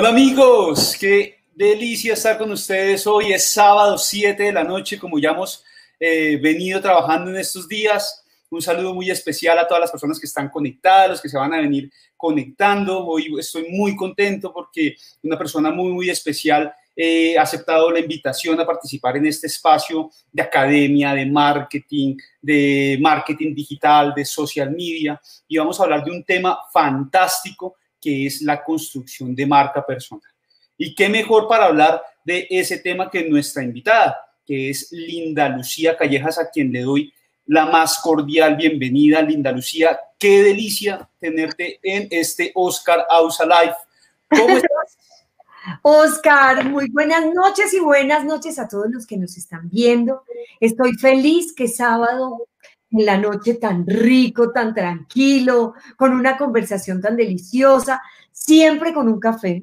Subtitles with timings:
[0.00, 3.06] Hola amigos, qué delicia estar con ustedes.
[3.06, 5.62] Hoy es sábado 7 de la noche, como ya hemos
[6.00, 8.24] eh, venido trabajando en estos días.
[8.48, 11.52] Un saludo muy especial a todas las personas que están conectadas, los que se van
[11.52, 13.04] a venir conectando.
[13.04, 18.64] Hoy estoy muy contento porque una persona muy, especial eh, ha aceptado la invitación a
[18.64, 25.20] participar en este espacio de academia, de marketing, de marketing digital, de social media.
[25.46, 30.30] Y vamos a hablar de un tema fantástico que es la construcción de marca personal.
[30.76, 35.96] Y qué mejor para hablar de ese tema que nuestra invitada, que es Linda Lucía
[35.96, 37.12] Callejas, a quien le doy
[37.46, 39.20] la más cordial bienvenida.
[39.22, 43.74] Linda Lucía, qué delicia tenerte en este Oscar House Live.
[44.30, 44.98] ¿Cómo estás?
[45.82, 50.24] Oscar, muy buenas noches y buenas noches a todos los que nos están viendo.
[50.58, 52.46] Estoy feliz que sábado
[52.90, 58.02] en la noche tan rico, tan tranquilo, con una conversación tan deliciosa,
[58.32, 59.62] siempre con un café,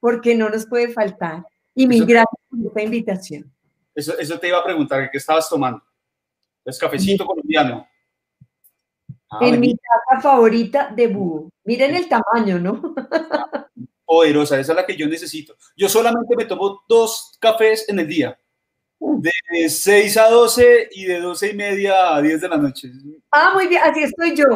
[0.00, 1.44] porque no nos puede faltar.
[1.74, 3.52] Y mil gracias por esta invitación.
[3.94, 5.82] Eso, eso te iba a preguntar, ¿qué estabas tomando?
[6.64, 7.86] ¿Es cafecito colombiano?
[9.30, 11.50] Ah, en mi taza favorita de búho.
[11.64, 12.94] Miren el tamaño, ¿no?
[14.04, 15.54] Poderosa, esa es la que yo necesito.
[15.76, 18.38] Yo solamente me tomo dos cafés en el día.
[19.20, 22.88] De 6 a 12 y de 12 y media a 10 de la noche.
[23.32, 24.46] Ah, muy bien, así estoy yo.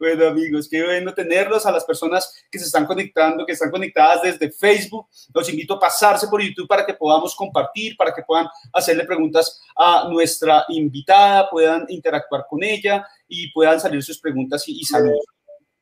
[0.00, 4.22] Bueno, amigos, qué bueno tenerlos a las personas que se están conectando, que están conectadas
[4.22, 5.06] desde Facebook.
[5.32, 9.60] Los invito a pasarse por YouTube para que podamos compartir, para que puedan hacerle preguntas
[9.76, 15.24] a nuestra invitada, puedan interactuar con ella y puedan salir sus preguntas y, y saludos.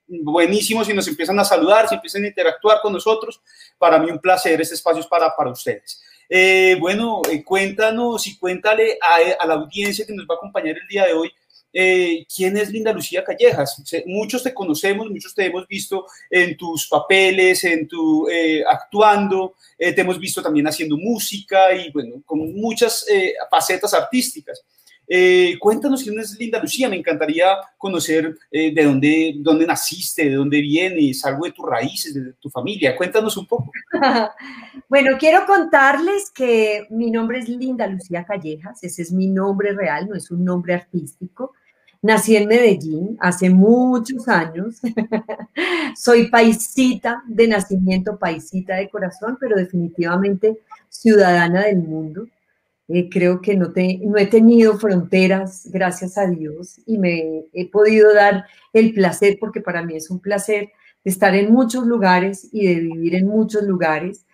[0.06, 3.40] Buenísimo si nos empiezan a saludar, si empiezan a interactuar con nosotros.
[3.78, 6.02] Para mí un placer, este espacio es para, para ustedes.
[6.28, 10.86] Eh, bueno, eh, cuéntanos y cuéntale a, la audiencia que nos va a acompañar el
[10.88, 11.30] día de hoy.
[11.72, 13.82] Eh, ¿Quién es Linda Lucía Callejas?
[14.06, 18.26] Muchos te conocemos, muchos te hemos visto en tus papeles, en tu
[18.68, 23.06] actuando, te hemos visto también haciendo música y bueno, con muchas
[23.50, 24.64] facetas artísticas.
[25.10, 27.46] Eh, cuéntanos quién es Linda Lucía, me encantaría
[27.78, 32.50] conocer eh, de dónde, dónde naciste, de dónde vienes, algo de tus raíces, de tu
[32.50, 32.94] familia.
[32.94, 33.72] Cuéntanos un poco.
[34.88, 40.08] bueno, quiero contarles que mi nombre es Linda Lucía Callejas, ese es mi nombre real,
[40.08, 41.54] no es un nombre artístico.
[42.00, 44.76] Nací en Medellín hace muchos años.
[45.96, 50.58] Soy paisita de nacimiento, paisita de corazón, pero definitivamente
[50.88, 52.28] ciudadana del mundo.
[52.88, 58.14] Eh, creo que no, no he tenido fronteras, gracias a Dios, y me he podido
[58.14, 60.70] dar el placer, porque para mí es un placer,
[61.04, 64.24] de estar en muchos lugares y de vivir en muchos lugares.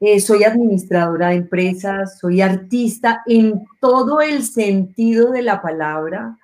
[0.00, 6.36] Eh, soy administradora de empresas, soy artista en todo el sentido de la palabra.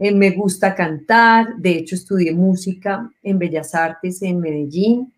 [0.00, 5.13] Eh, me gusta cantar, de hecho estudié música en Bellas Artes en Medellín.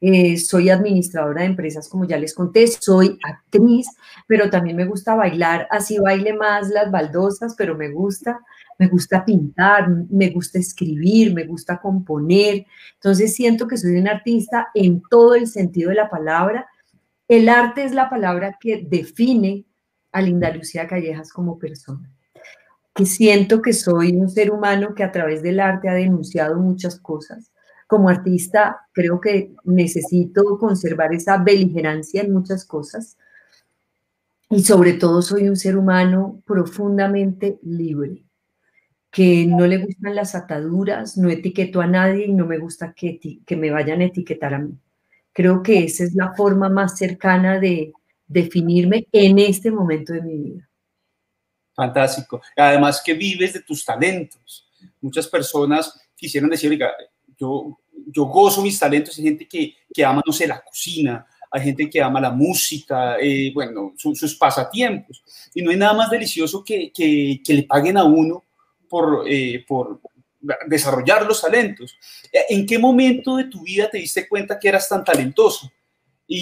[0.00, 3.88] Eh, soy administradora de empresas, como ya les conté, soy actriz,
[4.28, 8.38] pero también me gusta bailar, así baile más las baldosas, pero me gusta,
[8.78, 12.64] me gusta pintar, me gusta escribir, me gusta componer.
[12.94, 16.68] Entonces siento que soy un artista en todo el sentido de la palabra.
[17.26, 19.64] El arte es la palabra que define
[20.12, 22.08] a Linda Lucía Callejas como persona.
[22.94, 27.00] Que siento que soy un ser humano que a través del arte ha denunciado muchas
[27.00, 27.50] cosas
[27.88, 33.16] como artista creo que necesito conservar esa beligerancia en muchas cosas
[34.50, 38.22] y sobre todo soy un ser humano profundamente libre,
[39.10, 43.18] que no le gustan las ataduras, no etiqueto a nadie y no me gusta que,
[43.44, 44.78] que me vayan a etiquetar a mí.
[45.32, 47.92] Creo que esa es la forma más cercana de
[48.26, 50.68] definirme en este momento de mi vida.
[51.74, 52.42] Fantástico.
[52.54, 54.68] Además que vives de tus talentos.
[55.00, 56.78] Muchas personas quisieran decir,
[57.38, 57.78] yo,
[58.14, 62.02] gozo mis talentos, hay gente que, que ama, no sé, la cocina, hay gente que
[62.02, 65.22] ama la música, eh, bueno, sus pasatiempos.
[65.54, 68.44] Y no hay nada más delicioso que, que, le paguen a uno
[68.88, 70.00] por, eh, por
[70.66, 71.96] desarrollar los talentos.
[72.48, 75.70] ¿En qué momento de tu vida te diste cuenta que eras tan talentoso?
[76.26, 76.40] Y,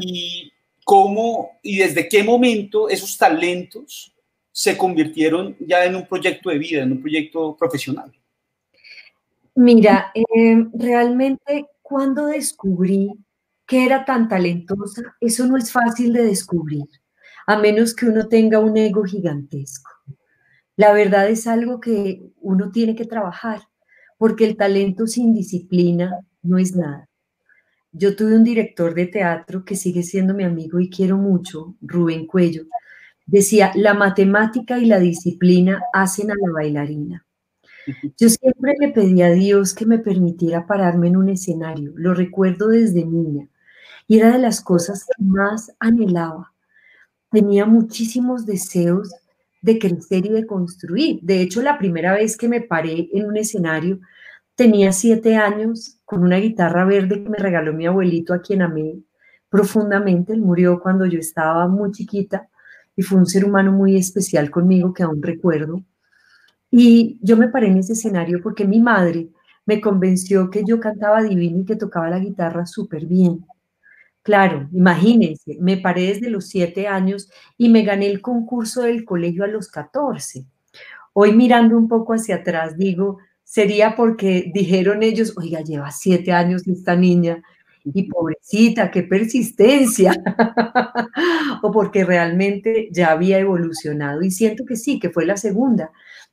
[0.00, 0.52] y
[0.84, 4.12] cómo y desde qué momento esos talentos
[4.50, 8.12] se convirtieron ya en un proyecto de vida, en un proyecto profesional.
[9.54, 13.12] Mira, em, realmente cuando descubrí
[13.66, 16.84] que era tan talentosa, eso no es fácil de descubrir,
[17.46, 19.90] a menos que uno tenga un ego gigantesco.
[20.76, 23.60] La verdad es algo que uno tiene que trabajar,
[24.18, 27.08] porque el talento sin disciplina no es nada.
[27.92, 32.26] Yo tuve un director de teatro que sigue siendo mi amigo y quiero mucho, Rubén
[32.26, 32.64] Cuello.
[33.26, 37.26] Decía, la matemática y la disciplina hacen a la bailarina
[38.18, 42.68] Yo siempre le pedí a Dios que me permitiera pararme en un escenario, lo recuerdo
[42.68, 43.48] desde niña,
[44.08, 46.52] y era de las cosas que más anhelaba.
[47.30, 49.12] Tenía muchísimos deseos
[49.62, 51.20] de crecer y de construir.
[51.22, 54.00] De hecho, la primera vez que me paré en un escenario,
[54.56, 58.96] tenía siete años con una guitarra verde que me regaló mi abuelito, a quien amé
[59.50, 60.32] profundamente.
[60.34, 62.48] Él murió cuando yo estaba muy chiquita
[62.96, 65.82] y fue un ser humano muy especial conmigo que aún recuerdo.
[66.74, 69.28] Y yo me paré en ese escenario porque mi madre
[69.66, 73.44] me convenció que yo cantaba divino y que tocaba la guitarra súper bien.
[74.22, 77.28] Claro, imagínense, me paré desde los siete años
[77.58, 80.46] y me gané el concurso del colegio a los 14.
[81.12, 86.66] Hoy mirando un poco hacia atrás, digo, sería porque dijeron ellos, oiga, lleva siete años
[86.66, 87.42] esta niña
[87.84, 90.12] y pobrecita, qué persistencia,
[91.62, 94.22] o porque realmente ya había evolucionado.
[94.22, 95.90] Y siento que sí, que fue la segunda,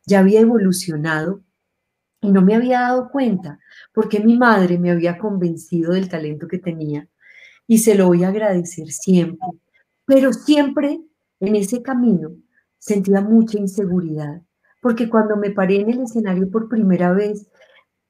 [0.09, 1.41] ya había evolucionado
[2.21, 3.59] y no me había dado cuenta,
[3.93, 7.07] porque mi madre me había convencido del talento que tenía
[7.67, 9.47] y se lo voy a agradecer siempre.
[10.05, 10.99] Pero siempre
[11.39, 12.31] en ese camino
[12.79, 14.41] sentía mucha inseguridad,
[14.81, 17.47] porque cuando me paré en el escenario por primera vez,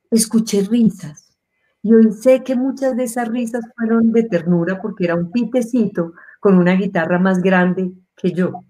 [0.10, 1.38] escuché risas
[1.82, 6.14] y hoy sé que muchas de esas risas fueron de ternura porque era un pitecito
[6.40, 8.64] con una guitarra más grande que yo.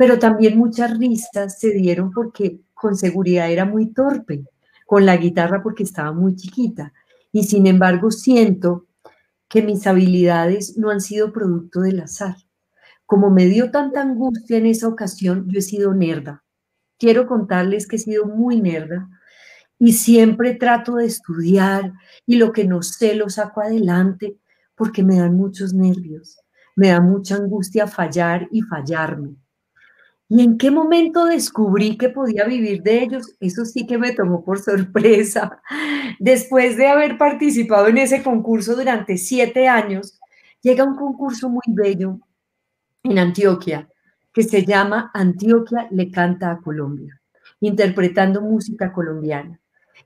[0.00, 4.46] Pero también muchas risas se dieron porque con seguridad era muy torpe
[4.86, 6.94] con la guitarra porque estaba muy chiquita.
[7.32, 8.86] Y sin embargo siento
[9.46, 12.34] que mis habilidades no han sido producto del azar.
[13.04, 16.44] Como me dio tanta angustia en esa ocasión, yo he sido nerda.
[16.98, 19.06] Quiero contarles que he sido muy nerda
[19.78, 21.92] y siempre trato de estudiar
[22.24, 24.38] y lo que no sé lo saco adelante
[24.74, 26.40] porque me dan muchos nervios,
[26.74, 29.36] me da mucha angustia fallar y fallarme.
[30.32, 33.34] ¿Y en qué momento descubrí que podía vivir de ellos?
[33.40, 35.60] Eso sí que me tomó por sorpresa.
[36.20, 40.20] Después de haber participado en ese concurso durante siete años,
[40.62, 42.20] llega un concurso muy bello
[43.02, 43.88] en Antioquia
[44.32, 47.20] que se llama Antioquia le canta a Colombia,
[47.60, 49.58] interpretando música colombiana.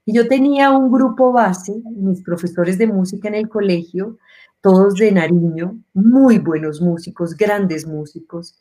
[0.07, 4.19] Y yo tenía un grupo base, mis profesores de música en el colegio,
[4.63, 8.59] todos de Nariño, muy buenos músicos, grandes músicos,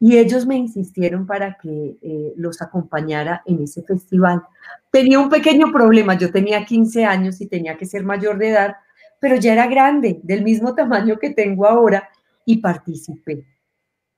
[0.00, 4.42] y ellos me insistieron para que eh, los acompañara en ese festival.
[4.90, 8.76] Tenía un pequeño problema, yo tenía 15 años y tenía que ser mayor de edad,
[9.20, 12.08] pero ya era grande, del mismo tamaño que tengo ahora,
[12.44, 13.44] y participé.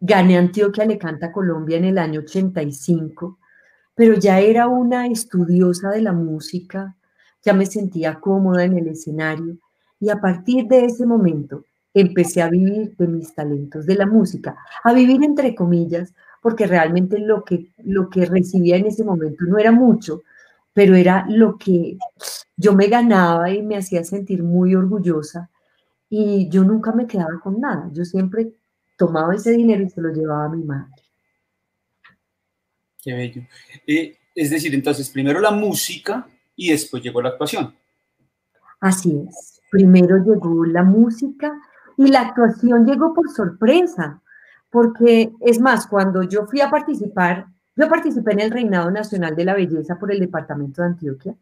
[0.00, 3.38] Gané Antioquia Le Canta Colombia en el año 85
[3.95, 6.97] pero ya era una estudiosa de la música,
[7.45, 9.59] ya me sentía cómoda en el escenario
[10.00, 14.56] y a partir de ese momento empecé a vivir de mis talentos de la música,
[14.82, 19.58] a vivir entre comillas, porque realmente lo que, lo que recibía en ese momento no
[19.58, 20.22] era mucho,
[20.72, 21.99] pero era lo que
[22.56, 25.50] yo me ganaba y me hacía sentir muy orgullosa
[26.08, 28.52] y yo nunca me quedaba con nada, yo siempre
[28.96, 31.02] tomaba ese dinero y se lo llevaba a mi madre.
[33.02, 33.42] Qué bello.
[33.87, 37.75] Eh, es decir, entonces, primero la música y después llegó la actuación.
[38.80, 39.61] Así es.
[39.70, 41.61] Primero llegó la música
[41.96, 44.20] y la actuación llegó por sorpresa,
[44.70, 47.46] porque es más, cuando yo fui a participar,
[47.76, 51.34] yo participé en el Reinado Nacional de la Belleza por el Departamento de Antioquia.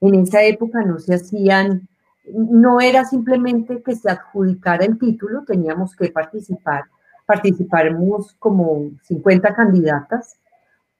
[0.00, 1.88] En esa época no se hacían,
[2.32, 6.84] no era simplemente que se adjudicara el título, teníamos que participar.
[7.26, 10.38] Participamos como 50 candidatas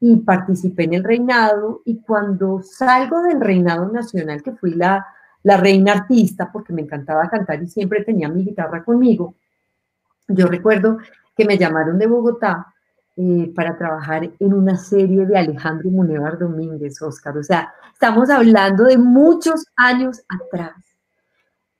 [0.00, 5.06] y participé en el reinado y cuando salgo del reinado nacional, que fui la,
[5.42, 9.34] la reina artista, porque me encantaba cantar y siempre tenía mi guitarra conmigo,
[10.28, 10.98] yo recuerdo
[11.36, 12.74] que me llamaron de Bogotá
[13.16, 17.36] eh, para trabajar en una serie de Alejandro Munevar Domínguez, Oscar.
[17.38, 20.74] O sea, estamos hablando de muchos años atrás.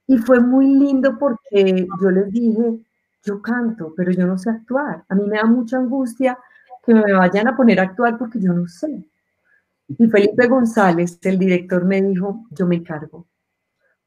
[0.06, 2.80] Y fue muy lindo porque yo les dije,
[3.22, 5.04] yo canto, pero yo no sé actuar.
[5.08, 6.38] A mí me da mucha angustia
[6.84, 9.04] que me vayan a poner a actuar porque yo no sé.
[9.88, 13.26] Y Felipe González, el director, me dijo, yo me cargo.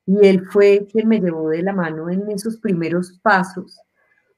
[0.05, 3.79] Y él fue quien me llevó de la mano en esos primeros pasos.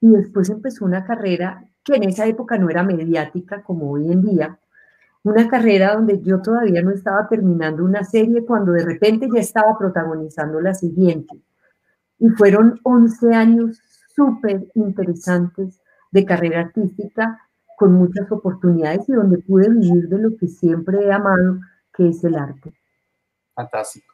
[0.01, 4.21] Y después empezó una carrera que en esa época no era mediática como hoy en
[4.21, 4.59] día.
[5.23, 9.77] Una carrera donde yo todavía no estaba terminando una serie cuando de repente ya estaba
[9.77, 11.41] protagonizando la siguiente.
[12.19, 13.81] Y fueron 11 años
[14.15, 17.39] súper interesantes de carrera artística
[17.77, 21.59] con muchas oportunidades y donde pude vivir de lo que siempre he amado,
[21.93, 22.73] que es el arte.
[23.55, 24.13] Fantástico.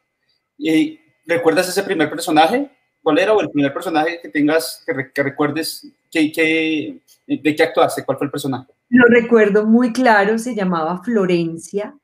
[0.57, 2.69] ¿Y recuerdas ese primer personaje?
[3.01, 8.03] ¿Cuál era o el primer personaje que tengas, que, recuerdes que, de qué actuaste?
[8.03, 8.71] ¿Cuál fue el personaje?
[8.89, 11.95] Lo recuerdo muy claro, se llamaba Florencia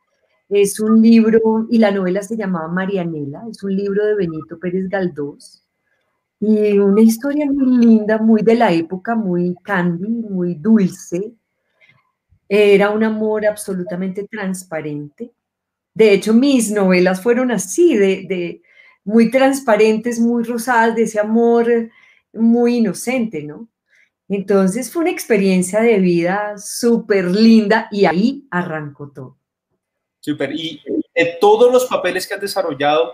[0.48, 4.88] Es un libro, y la novela se llamaba Marianela, es un libro de Benito Pérez
[4.88, 5.64] Galdós.
[6.40, 11.34] Y una historia muy linda, muy de la época, muy candy, muy dulce.
[12.48, 15.32] Era un amor absolutamente transparente.
[15.94, 18.62] De hecho, mis novelas fueron así, de
[19.06, 21.90] muy transparentes, muy rosadas, de ese amor
[22.34, 23.70] muy inocente, ¿no?
[24.28, 29.38] Entonces fue una experiencia de vida súper linda y ahí arrancó todo.
[30.20, 30.52] Súper.
[30.54, 30.82] Y
[31.14, 33.14] de todos los papeles que has desarrollado,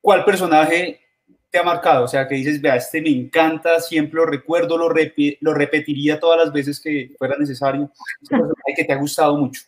[0.00, 1.00] ¿cuál personaje
[1.48, 2.04] te ha marcado?
[2.04, 6.38] O sea, que dices, vea, este me encanta, siempre lo recuerdo, lo, lo repetiría todas
[6.38, 7.90] las veces que fuera necesario.
[8.76, 9.62] Que te ha gustado mucho.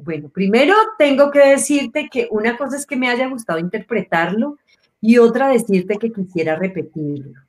[0.00, 4.56] Bueno, primero tengo que decirte que una cosa es que me haya gustado interpretarlo
[5.00, 7.40] y otra decirte que quisiera repetirlo.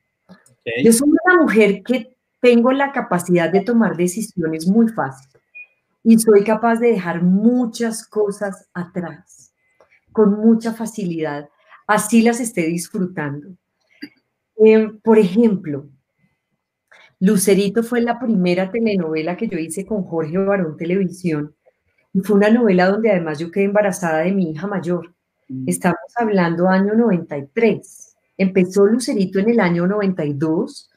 [0.82, 5.28] Yo soy una mujer que tengo la capacidad de tomar decisiones muy fácil
[6.02, 9.52] y soy capaz de dejar muchas cosas atrás
[10.10, 11.48] con mucha facilidad,
[11.86, 13.48] así las esté disfrutando.
[14.56, 15.88] Eh, por ejemplo,
[17.20, 21.54] Lucerito fue la primera telenovela que yo hice con Jorge Barón Televisión
[22.12, 25.14] y fue una novela donde además yo quedé embarazada de mi hija mayor.
[25.48, 25.68] Mm.
[25.68, 28.16] Estamos hablando año 93.
[28.36, 30.90] Empezó Lucerito en el año 92,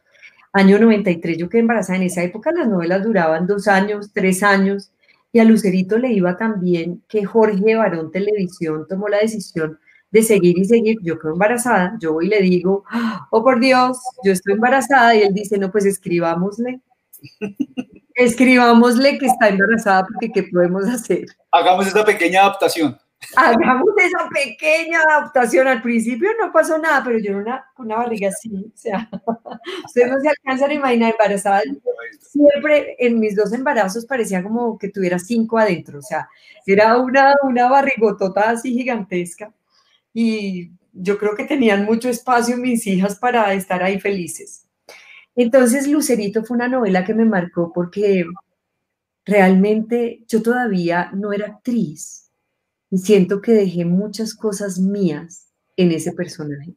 [0.53, 1.97] año 93 yo quedé embarazada.
[1.97, 4.91] En esa época las novelas duraban dos años, tres años,
[5.31, 9.79] y a Lucerito le iba también que Jorge Barón Televisión tomó la decisión
[10.11, 10.97] de seguir y seguir.
[11.01, 12.83] Yo quedo embarazada, yo voy y le digo,
[13.31, 16.81] oh por Dios, yo estoy embarazada, y él dice, no, pues escribámosle.
[18.15, 21.25] Escribámosle que está embarazada porque ¿qué podemos hacer?
[21.51, 22.97] Hagamos esta pequeña adaptación
[23.35, 25.67] hagamos esa pequeña adaptación.
[25.67, 29.09] Al principio no pasó nada, pero yo era una, una barriga así, o sea,
[29.85, 31.61] ustedes no se alcanzan a imaginar embarazada.
[32.19, 36.27] Siempre en mis dos embarazos parecía como que tuviera cinco adentro, o sea,
[36.65, 39.51] era una, una barrigotota así gigantesca
[40.13, 44.67] y yo creo que tenían mucho espacio mis hijas para estar ahí felices.
[45.35, 48.25] Entonces, Lucerito fue una novela que me marcó porque
[49.25, 52.29] realmente yo todavía no era actriz
[52.91, 55.47] y siento que dejé muchas cosas mías
[55.77, 56.75] en ese personaje.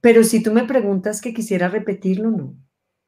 [0.00, 2.54] Pero si tú me preguntas que quisiera repetirlo, no.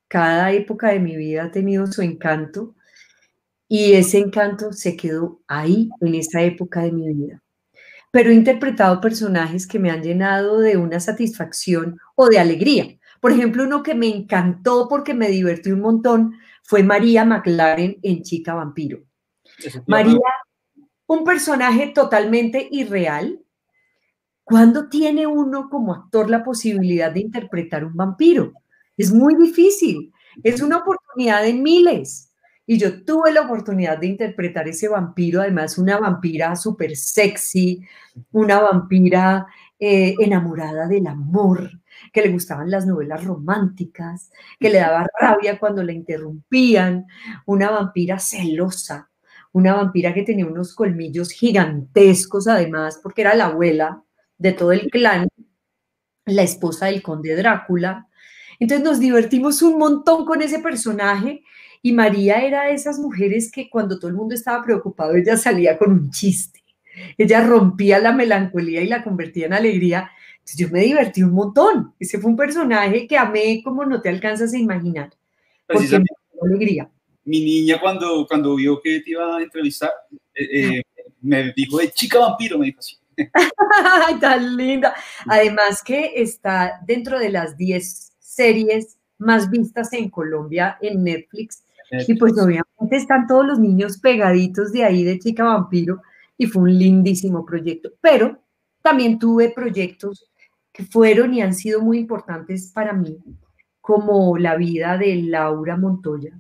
[0.09, 2.75] Cada época de mi vida ha tenido su encanto
[3.69, 7.43] y ese encanto se quedó ahí, en esa época de mi vida.
[8.11, 12.98] Pero he interpretado personajes que me han llenado de una satisfacción o de alegría.
[13.21, 18.23] Por ejemplo, uno que me encantó porque me divertí un montón fue María McLaren en
[18.23, 19.01] Chica Vampiro.
[19.87, 20.21] María
[21.09, 23.41] un personaje totalmente irreal,
[24.45, 28.53] ¿cuándo tiene uno como actor la posibilidad de interpretar un vampiro?
[28.97, 32.31] Es muy difícil, es una oportunidad de miles.
[32.67, 37.81] Y yo tuve la oportunidad de interpretar ese vampiro, además una vampira súper sexy,
[38.33, 39.47] una vampira
[39.81, 41.71] eh, enamorada del amor,
[42.13, 47.07] que le gustaban las novelas románticas, que le daba rabia cuando la interrumpían,
[47.47, 49.11] una vampira celosa,
[49.53, 54.03] una vampira que tenía unos colmillos gigantescos además, porque era la abuela
[54.37, 55.29] de todo el clan,
[56.27, 58.09] la esposa del conde Drácula.
[58.61, 61.43] Entonces nos divertimos un montón con ese personaje
[61.83, 65.79] y María era de esas mujeres que cuando todo el mundo estaba preocupado, ella salía
[65.79, 66.63] con un chiste.
[67.17, 70.11] Ella rompía la melancolía y la convertía en alegría.
[70.57, 71.95] Yo me divertí un montón.
[71.99, 75.11] Ese fue un personaje que amé como no te alcanzas a imaginar.
[75.67, 76.91] Porque me dio alegría
[77.29, 79.91] mi niña cuando, cuando vio que te iba a entrevistar,
[80.35, 80.83] eh, eh,
[81.21, 82.97] me dijo de chica vampiro, me dijo así.
[83.85, 84.95] Ay, tan linda.
[85.27, 91.65] Además que está dentro de las 10 series más vistas en Colombia en Netflix.
[92.07, 96.03] Y pues obviamente están todos los niños pegaditos de ahí de Chica Vampiro
[96.37, 97.91] y fue un lindísimo proyecto.
[98.01, 98.39] Pero
[98.83, 100.31] también tuve proyectos
[100.85, 103.19] fueron y han sido muy importantes para mí,
[103.81, 106.39] como la vida de Laura Montoya,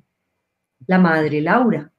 [0.86, 1.92] la madre Laura,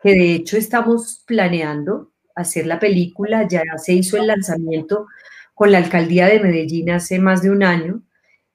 [0.00, 5.06] que de hecho estamos planeando hacer la película, ya se hizo el lanzamiento
[5.54, 8.02] con la alcaldía de Medellín hace más de un año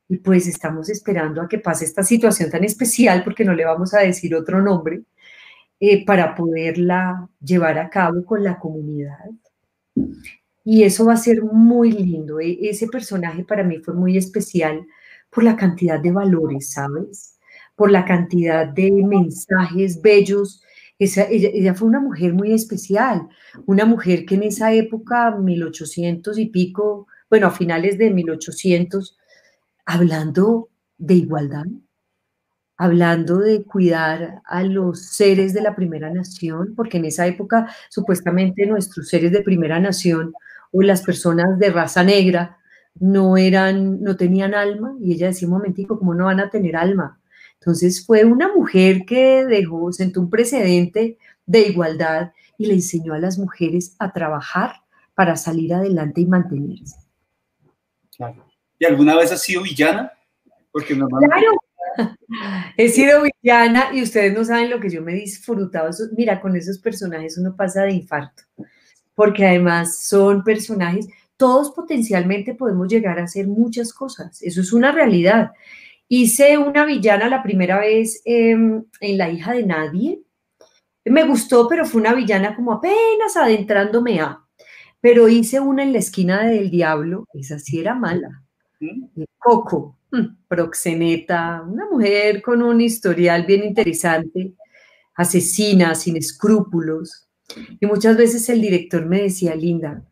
[0.08, 3.94] y pues estamos esperando a que pase esta situación tan especial, porque no le vamos
[3.94, 5.04] a decir otro nombre,
[5.80, 9.18] eh, para poderla llevar a cabo con la comunidad.
[10.64, 12.40] Y eso va a ser muy lindo.
[12.40, 14.86] E, ese personaje para mí fue muy especial
[15.30, 17.32] por la cantidad de valores, ¿sabes?
[17.82, 20.62] por la cantidad de mensajes bellos.
[21.00, 23.28] ella, fue una mujer muy especial,
[23.66, 29.18] una mujer que en esa época, 1800 y pico, bueno, a finales de 1800,
[29.84, 31.66] hablando de igualdad,
[32.78, 38.68] hablando de cuidar a los seres de la primera nación, porque en esa época supuestamente
[38.68, 40.34] nuestros seres de primera nación
[40.72, 42.58] o las personas de raza negra
[43.00, 46.76] no eran, no tenían alma, y ella decía un momentico, ¿cómo no van a tener
[46.76, 47.20] alma?
[47.60, 53.20] Entonces fue una mujer que dejó, sentó un precedente de igualdad y le enseñó a
[53.20, 54.76] las mujeres a trabajar
[55.14, 56.96] para salir adelante y mantenerse.
[58.80, 60.12] ¿Y alguna vez has sido villana?
[60.72, 61.52] Porque Claro,
[62.78, 65.92] he sido villana y ustedes no saben lo que yo me he disfrutado.
[66.18, 68.44] Mira, con esos personajes uno pasa de infarto,
[69.22, 74.92] porque además son personajes, todos potencialmente podemos llegar a hacer muchas cosas, eso es una
[74.92, 75.52] realidad.
[76.08, 80.24] Hice una villana la primera vez em, en La hija de nadie,
[81.06, 84.44] me gustó, pero fue una villana como apenas adentrándome a.
[85.00, 88.42] Pero hice una en la esquina del diablo, esa sí era mala.
[89.38, 94.56] Coco, mm, proxeneta, una mujer con un historial bien interesante,
[95.14, 97.28] asesina, sin escrúpulos.
[97.80, 100.04] Y muchas veces el director me decía, Linda,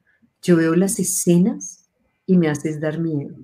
[0.41, 1.89] yo veo las escenas
[2.25, 3.35] y me haces dar miedo.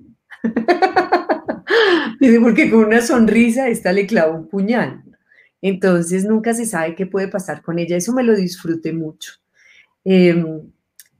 [2.20, 5.02] Dice, porque con una sonrisa esta le clava un puñal.
[5.60, 7.96] Entonces nunca se sabe qué puede pasar con ella.
[7.96, 9.32] Eso me lo disfruté mucho.
[10.04, 10.70] Em,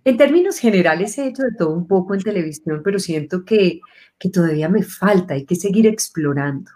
[0.04, 3.80] en términos generales he hecho de todo un poco en televisión, pero siento que,
[4.32, 6.70] todavía me falta, hay que seguir explorando.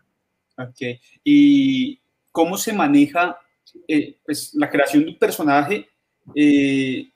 [0.59, 0.99] Ok.
[1.23, 2.01] ¿Y
[2.33, 3.39] cómo se maneja
[3.87, 5.87] eh, pues, la creación de un personaje?
[6.35, 7.09] Eh,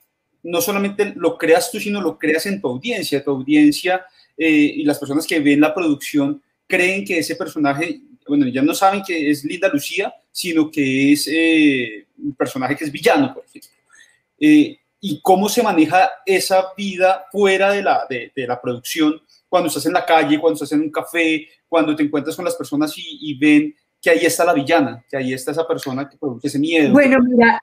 [0.43, 3.23] no solamente lo creas tú, sino lo creas en tu audiencia.
[3.23, 4.05] Tu audiencia
[4.37, 8.73] eh, y las personas que ven la producción creen que ese personaje bueno, ya no
[8.73, 13.45] saben que es Linda Lucía, sino que es eh, un personaje que es villano, por
[13.45, 13.69] ejemplo.
[14.39, 19.85] Eh, y cómo se maneja esa vida fuera de la, de, la, producción, cuando estás
[19.85, 23.37] en la calle, cuando estás en un café, cuando te encuentras con las personas y,
[23.37, 26.91] ven que ahí está la villana, que ahí está esa persona que produce ese miedo.
[26.91, 27.61] Bueno, mira,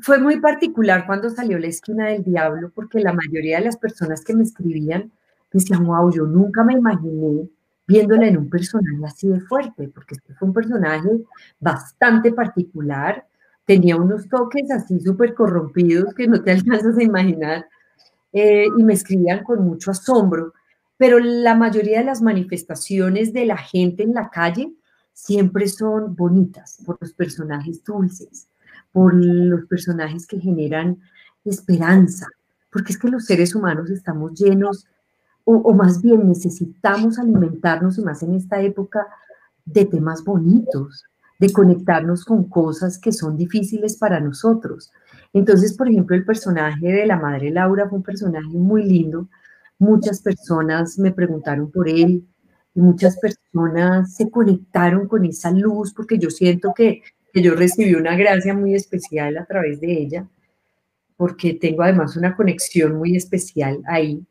[0.00, 4.24] fue muy particular cuando salió La Esquina del Diablo, porque la mayoría de las personas
[4.24, 5.12] que me escribían
[5.52, 7.48] decían, wow, yo nunca me imaginé
[7.86, 11.08] viéndola en un personaje así de fuerte, porque este fue un personaje
[11.60, 13.26] bastante particular,
[13.64, 17.68] tenía unos toques así súper corrompidos que no te alcanzas a imaginar,
[18.32, 20.54] eh, y me escribían con mucho asombro,
[20.96, 24.72] pero la mayoría de las manifestaciones de la gente en la calle
[25.12, 28.48] siempre son bonitas, por los personajes dulces,
[28.94, 31.00] por los personajes que generan
[31.44, 32.28] esperanza,
[32.70, 34.86] porque es que los seres humanos estamos llenos
[35.42, 39.06] o, más bien necesitamos alimentarnos, y más en esta época,
[39.64, 41.04] de temas bonitos,
[41.40, 44.92] de conectarnos con cosas que son difíciles para nosotros.
[45.32, 49.28] Entonces, por ejemplo, el personaje de la madre Laura fue un personaje muy lindo.
[49.78, 52.26] Muchas personas me preguntaron por él
[52.74, 57.02] y muchas personas se conectaron con esa luz porque yo siento que,
[57.34, 60.26] que yo recibí una gracia muy especial a través de ella,
[61.16, 64.24] porque tengo además una conexión muy especial ahí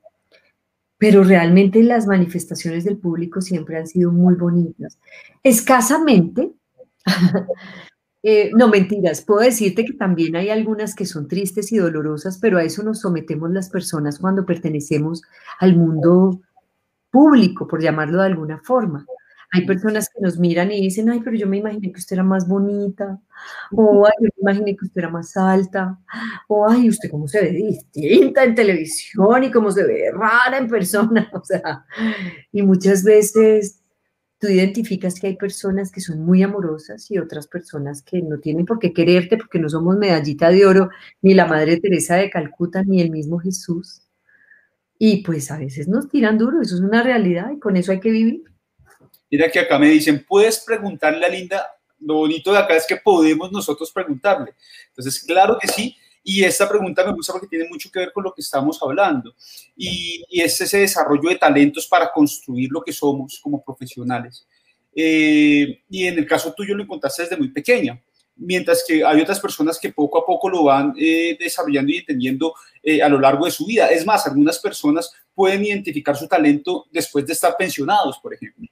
[1.03, 4.97] pero realmente las manifestaciones del público siempre han sido muy bonitas.
[5.43, 6.53] Escasamente,
[8.23, 12.57] eh, no mentiras, puedo decirte que también hay algunas que son tristes y dolorosas, pero
[12.57, 15.23] a eso nos sometemos las personas cuando pertenecemos
[15.59, 16.39] al mundo
[17.11, 19.05] público, por llamarlo de alguna forma.
[19.53, 22.23] Hay personas que nos miran y dicen, ay, pero yo me imaginé que usted era
[22.23, 23.21] más bonita,
[23.71, 25.99] o ay, yo me imaginé que usted era más alta,
[26.47, 30.67] o ay, usted cómo se ve distinta en televisión y cómo se ve rara en
[30.67, 31.85] persona, o sea,
[32.51, 33.79] y muchas veces
[34.39, 38.65] tú identificas que hay personas que son muy amorosas y otras personas que no tienen
[38.65, 40.89] por qué quererte porque no somos medallita de oro,
[41.21, 44.01] ni la Madre Teresa de Calcuta, ni el mismo Jesús.
[44.97, 47.99] Y pues a veces nos tiran duro, eso es una realidad y con eso hay
[47.99, 48.52] que vivir.
[49.33, 51.65] Mira que acá me dicen, puedes preguntarle a Linda,
[52.01, 54.53] lo bonito de acá es que podemos nosotros preguntarle.
[54.89, 58.25] Entonces, claro que sí, y esta pregunta me gusta porque tiene mucho que ver con
[58.25, 59.33] lo que estamos hablando.
[59.75, 64.45] Y, es ese desarrollo de talentos para construir lo que somos como profesionales.
[64.95, 67.99] Eh, y en el caso tuyo lo encontraste desde muy pequeña,
[68.35, 72.53] mientras que hay otras personas que poco a poco lo van eh, desarrollando y entendiendo
[72.83, 73.87] eh, a lo largo de su vida.
[73.87, 78.67] Es más, algunas personas pueden identificar su talento después de estar pensionados, por ejemplo.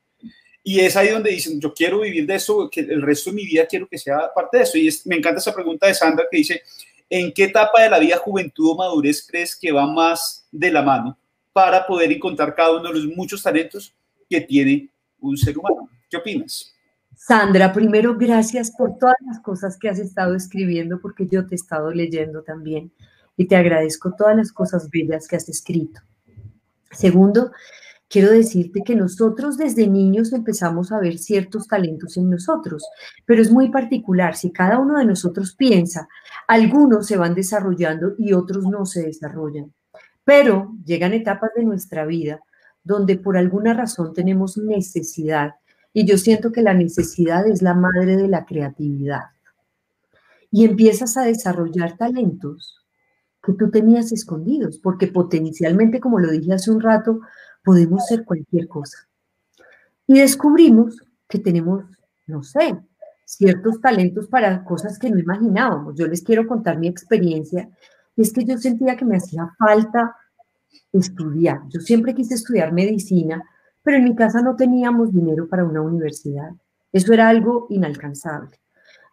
[0.64, 3.46] Y es ahí donde dicen, yo quiero vivir de eso, que el resto de mi
[3.46, 4.78] vida quiero que sea parte de eso.
[4.78, 6.62] Y me encanta esa pregunta de Sandra que dice,
[7.10, 10.82] ¿en qué etapa de la vida, juventud o madurez crees que va más de la
[10.82, 11.18] mano
[11.52, 13.94] para poder encontrar cada uno de los muchos talentos
[14.30, 15.90] que tiene un ser humano?
[16.10, 16.72] ¿Qué opinas?
[17.16, 21.56] Sandra, primero, gracias por todas las cosas que has estado escribiendo, porque yo te he
[21.56, 22.92] estado leyendo también
[23.38, 26.02] y te agradezco todas las cosas bellas que has escrito.
[26.92, 27.52] Segundo,
[28.12, 32.84] quiero decirte que nosotros desde niños empezamos a ver ciertos talentos en nosotros,
[33.26, 34.36] pero es muy particular.
[34.36, 36.10] Si cada uno de nosotros piensa,
[36.48, 39.74] algunos se van desarrollando y otros no se desarrollan.
[40.26, 42.42] Pero llegan etapas de nuestra vida
[42.84, 45.52] donde por alguna razón tenemos necesidad
[45.94, 49.22] y yo siento que la necesidad es la madre de la creatividad.
[50.52, 52.82] Y empiezas a desarrollar talentos
[53.42, 57.22] que tú tenías escondidos, porque potencialmente, como lo dije hace un rato,
[57.64, 58.98] podemos ser cualquier cosa.
[60.08, 61.86] Y descubrimos que tenemos,
[62.28, 62.78] no sé,
[63.26, 65.96] ciertos talentos para cosas que no imaginábamos.
[65.96, 67.70] Yo les quiero contar mi experiencia
[68.16, 70.16] y es que yo sentía que me hacía falta
[70.92, 71.62] estudiar.
[71.70, 73.42] Yo siempre quise estudiar medicina,
[73.84, 76.50] pero en mi casa no teníamos dinero para una universidad.
[76.92, 78.60] Eso era algo inalcanzable.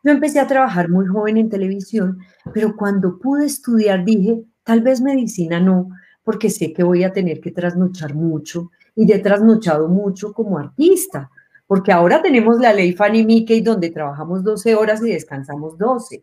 [0.03, 2.19] Yo empecé a trabajar muy joven en televisión,
[2.53, 5.91] pero cuando pude estudiar dije, tal vez medicina no,
[6.29, 11.31] porque sé que voy a tener que trasnochar mucho y he trasnochado mucho como artista,
[11.67, 16.23] porque ahora tenemos la ley Fanny Mickey donde trabajamos 12 horas y descansamos 12.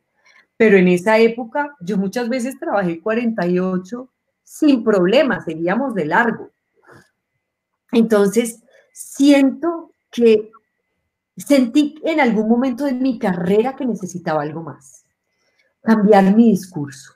[0.58, 4.08] Pero en esa época yo muchas veces trabajé 48
[4.44, 6.52] sin problema, seguíamos de largo.
[7.92, 8.62] Entonces,
[8.94, 10.52] siento que
[11.36, 15.04] sentí en algún momento de mi carrera que necesitaba algo más,
[15.82, 17.15] cambiar mi discurso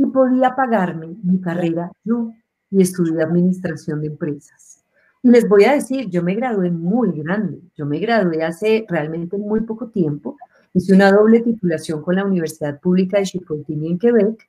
[0.00, 2.32] y podía pagarme mi carrera yo
[2.70, 4.82] y estudié administración de empresas.
[5.22, 9.36] Y les voy a decir, yo me gradué muy grande, yo me gradué hace realmente
[9.36, 10.38] muy poco tiempo,
[10.72, 14.48] hice una doble titulación con la Universidad Pública de Chicoutimi en Quebec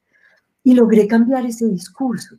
[0.64, 2.38] y logré cambiar ese discurso.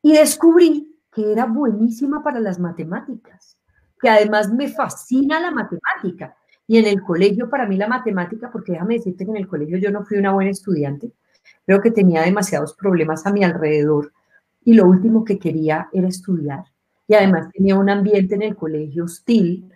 [0.00, 3.58] Y descubrí que era buenísima para las matemáticas,
[4.00, 6.34] que además me fascina la matemática.
[6.66, 9.76] Y en el colegio, para mí la matemática, porque déjame decirte que en el colegio
[9.76, 11.12] yo no fui una buena estudiante,
[11.66, 14.12] Creo que tenía demasiados problemas a mi alrededor
[14.64, 16.64] y lo último que quería era estudiar.
[17.06, 19.70] Y además tenía un ambiente en el colegio hostil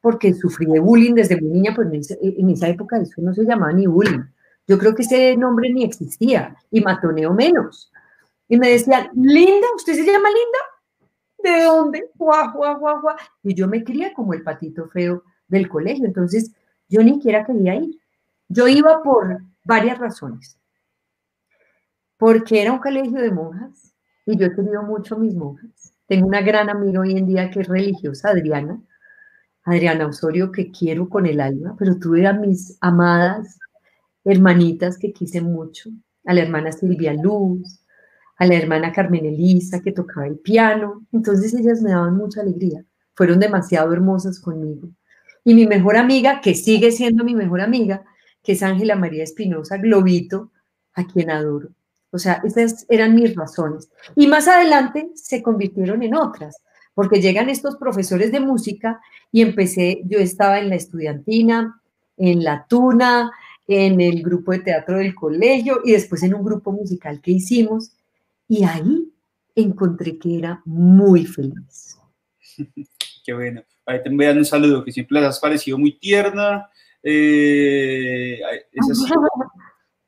[0.00, 3.72] porque sufrí de bullying desde muy niña, pues en esa, época eso no se llamaba
[3.72, 4.24] ni bullying.
[4.66, 7.90] Yo creo que ese nombre ni existía y matoneo menos.
[8.48, 11.58] Y me decían, Linda, ¿usted se llama Linda?
[11.58, 12.10] ¿De dónde?
[12.14, 13.16] Guau, guau, guau, guau.
[13.42, 16.52] Y yo me crié como el patito feo del colegio, entonces
[16.88, 17.98] yo ni siquiera quería ir.
[18.48, 20.59] Yo iba por varias razones
[22.20, 23.94] porque era un colegio de monjas
[24.26, 25.94] y yo he querido mucho a mis monjas.
[26.06, 28.78] Tengo una gran amiga hoy en día que es religiosa, Adriana,
[29.64, 33.58] Adriana Osorio, que quiero con el alma, pero tuve a mis amadas
[34.22, 35.88] hermanitas que quise mucho,
[36.26, 37.80] a la hermana Silvia Luz,
[38.36, 41.06] a la hermana Carmen Elisa, que tocaba el piano.
[41.12, 44.90] Entonces ellas me daban mucha alegría, fueron demasiado hermosas conmigo.
[45.42, 48.04] Y mi mejor amiga, que sigue siendo mi mejor amiga,
[48.42, 50.52] que es Ángela María Espinosa, Globito,
[50.92, 51.70] a quien adoro.
[52.12, 53.88] O sea, esas eran mis razones.
[54.16, 56.56] Y más adelante se convirtieron en otras,
[56.94, 61.80] porque llegan estos profesores de música y empecé, yo estaba en la estudiantina,
[62.16, 63.30] en la tuna,
[63.66, 67.92] en el grupo de teatro del colegio y después en un grupo musical que hicimos.
[68.48, 69.12] Y ahí
[69.54, 71.96] encontré que era muy feliz.
[73.24, 73.62] Qué bueno.
[73.86, 76.68] Ahí te voy a dar un saludo, que siempre les has parecido muy tierna.
[77.02, 78.40] Eh,
[78.72, 79.04] es así.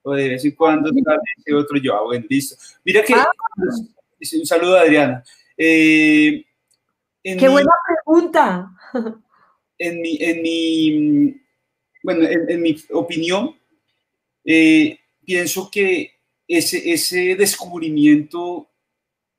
[0.03, 2.57] o de vez en cuando ese otro yo, ah, bueno, listo.
[2.85, 3.27] Mira que, ah.
[3.59, 5.25] un saludo a Adriana.
[5.57, 6.45] Eh,
[7.23, 7.73] ¡Qué buena
[8.05, 8.71] pregunta!
[9.79, 11.43] En mi, en mi
[12.03, 13.57] bueno, en, mi opinión,
[14.45, 16.12] eh, pienso que
[16.49, 18.69] ese, ese descubrimiento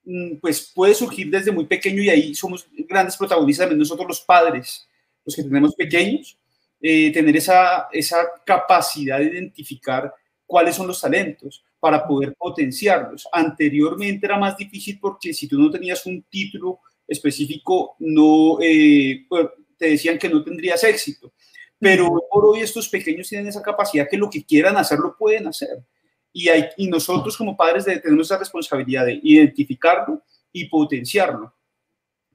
[0.05, 4.87] mm, pues puede surgir desde muy pequeño y ahí somos grandes protagonistas, nosotros los padres,
[5.25, 6.37] los que tenemos pequeños,
[6.81, 10.13] eh, tener esa, esa capacidad de identificar
[10.45, 13.27] cuáles son los talentos para poder potenciarlos.
[13.31, 19.47] Anteriormente era más difícil porque si tú no tenías un título específico, no eh, pues,
[19.77, 21.33] te decían que no tendrías éxito.
[21.79, 25.47] Pero por hoy estos pequeños tienen esa capacidad que lo que quieran hacer lo pueden
[25.47, 25.83] hacer.
[26.31, 31.53] Y, hay, y nosotros como padres tenemos esa responsabilidad de identificarlo y potenciarlo.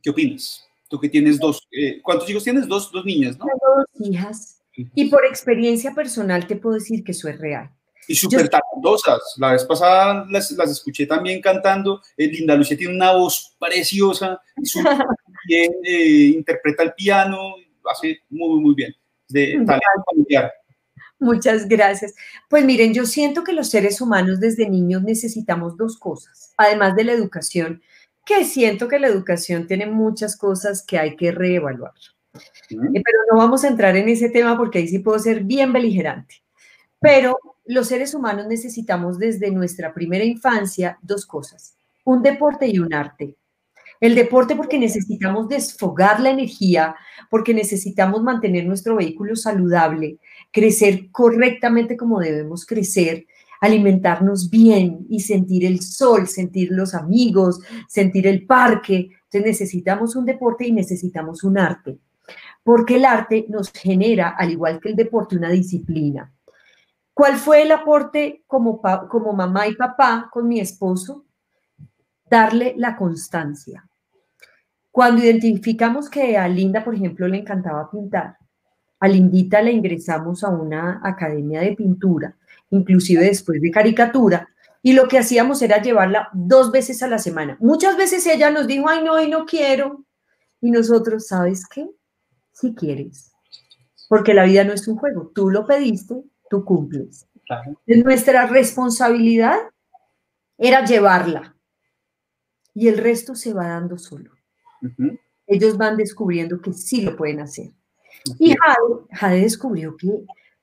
[0.02, 0.64] ¿Qué opinas?
[0.88, 2.68] Tú que tienes dos, eh, ¿cuántos hijos tienes?
[2.68, 3.46] Dos, dos niñas, ¿no?
[3.46, 4.62] Dos hijas.
[4.94, 7.77] Y por experiencia personal te puedo decir que eso es real
[8.08, 9.34] y súper talentosas.
[9.36, 12.00] La vez pasada las, las escuché también cantando.
[12.16, 14.40] Eh, Linda Lucía tiene una voz preciosa,
[15.46, 18.94] bien, eh, interpreta el piano, hace muy, muy bien.
[19.28, 20.50] De talento familiar.
[21.20, 22.14] Muchas gracias.
[22.48, 27.04] Pues miren, yo siento que los seres humanos desde niños necesitamos dos cosas, además de
[27.04, 27.82] la educación,
[28.24, 31.92] que siento que la educación tiene muchas cosas que hay que reevaluar.
[32.34, 32.40] Eh,
[32.70, 36.36] pero no vamos a entrar en ese tema porque ahí sí puedo ser bien beligerante.
[37.00, 42.94] Pero los seres humanos necesitamos desde nuestra primera infancia dos cosas, un deporte y un
[42.94, 43.36] arte.
[44.00, 46.94] El deporte porque necesitamos desfogar la energía,
[47.30, 50.18] porque necesitamos mantener nuestro vehículo saludable,
[50.52, 53.26] crecer correctamente como debemos crecer,
[53.60, 59.10] alimentarnos bien y sentir el sol, sentir los amigos, sentir el parque.
[59.24, 61.98] Entonces necesitamos un deporte y necesitamos un arte,
[62.62, 66.32] porque el arte nos genera, al igual que el deporte, una disciplina.
[67.18, 71.26] ¿Cuál fue el aporte como, como mamá y papá con mi esposo?
[72.30, 73.88] Darle la constancia.
[74.92, 78.36] Cuando identificamos que a Linda, por ejemplo, le encantaba pintar,
[79.00, 82.36] a Lindita le ingresamos a una academia de pintura,
[82.70, 84.48] inclusive después de caricatura,
[84.80, 87.56] y lo que hacíamos era llevarla dos veces a la semana.
[87.58, 90.04] Muchas veces ella nos dijo, ay, no, hoy no quiero.
[90.60, 91.90] Y nosotros, ¿sabes qué?
[92.52, 93.32] Si quieres.
[94.08, 95.32] Porque la vida no es un juego.
[95.34, 97.26] Tú lo pediste, tú cumples.
[97.86, 99.56] Nuestra responsabilidad
[100.58, 101.56] era llevarla
[102.74, 104.32] y el resto se va dando solo.
[105.46, 107.72] Ellos van descubriendo que sí lo pueden hacer.
[108.38, 108.54] Y
[109.10, 110.08] Jade, descubrió que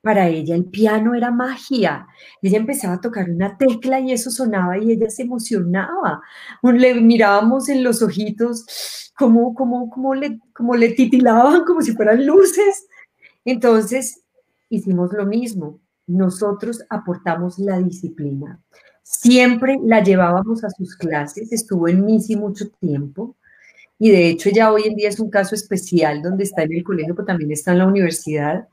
[0.01, 2.07] para ella el piano era magia.
[2.41, 6.21] Ella empezaba a tocar una tecla y eso sonaba y ella se emocionaba.
[6.61, 12.25] Le mirábamos en los ojitos como, como, como, le, como le titilaban, como si fueran
[12.25, 12.87] luces.
[13.43, 14.24] Entonces
[14.69, 18.61] hicimos lo mismo nosotros aportamos la disciplina.
[19.03, 23.35] Siempre la llevábamos a sus clases, estuvo en MISI mucho tiempo
[23.97, 26.83] y de hecho ya hoy en día es un caso especial donde está en el
[26.83, 28.67] colegio, pero también está en la universidad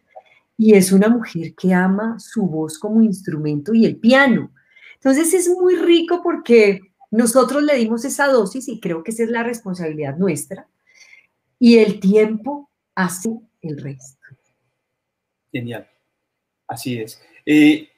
[0.57, 4.52] y es una mujer que ama su voz como instrumento y el piano.
[4.94, 9.31] Entonces es muy rico porque nosotros le dimos esa dosis y creo que esa es
[9.31, 10.66] la responsabilidad nuestra
[11.59, 14.21] y el tiempo hace el resto.
[15.52, 15.86] Genial.
[16.66, 17.22] Así es.
[17.44, 17.88] Eh,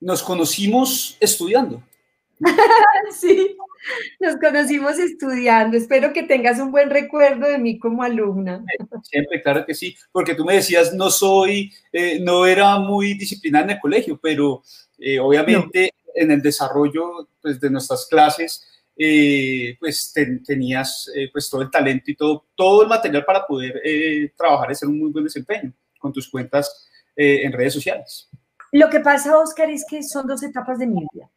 [0.00, 1.82] nos conocimos estudiando.
[3.20, 3.56] sí,
[4.18, 5.76] nos conocimos estudiando.
[5.76, 8.64] Espero que tengas un buen recuerdo de mí como alumna.
[9.02, 13.64] Siempre, claro que sí, porque tú me decías, no soy, eh, no era muy disciplinada
[13.66, 14.62] en el colegio, pero
[14.98, 18.70] eh, obviamente en el desarrollo pues, de nuestras clases,
[19.80, 20.14] pues
[20.46, 23.82] tenías pues todo el talento y todo, todo el material para poder
[24.36, 28.28] trabajar y hacer un muy buen desempeño con tus cuentas eh, en redes sociales.
[28.72, 31.30] Lo que pasa, Oscar, es que son dos etapas de mi vida.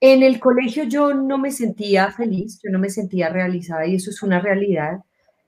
[0.00, 4.10] En el colegio yo no me sentía feliz, yo no me sentía realizada y eso
[4.10, 5.00] es una realidad.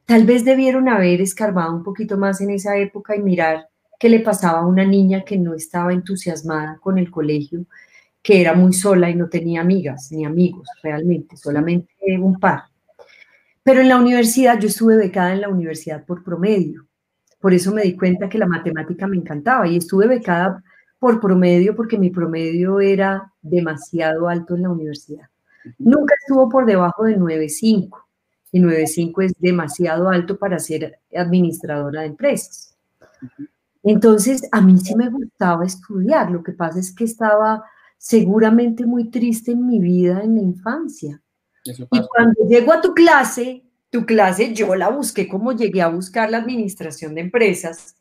[0.07, 3.69] Tal vez debieron haber escarbado un poquito más en esa época y mirar
[3.99, 7.67] qué le pasaba a una niña que no estaba entusiasmada con el colegio,
[8.23, 12.65] que era muy sola y no tenía amigas ni amigos realmente, solamente un par.
[13.63, 16.87] Pero en la universidad, yo estuve becada en la universidad por promedio.
[17.41, 20.63] Por eso me di cuenta que la matemática me encantaba y estuve becada
[20.99, 25.29] por promedio porque mi promedio era demasiado alto en la universidad.
[25.79, 28.05] Nunca estuvo por debajo de 9.5
[28.53, 32.77] y 9.5 es demasiado alto para ser administradora de empresas.
[33.83, 37.65] Entonces, a mí sí me gustaba estudiar, lo que pasa es que estaba
[37.97, 41.21] seguramente muy triste en mi vida en la infancia.
[41.65, 46.31] Y cuando llego a tu clase, tu clase, yo la busqué como llegué a buscar
[46.31, 47.97] la administración de empresas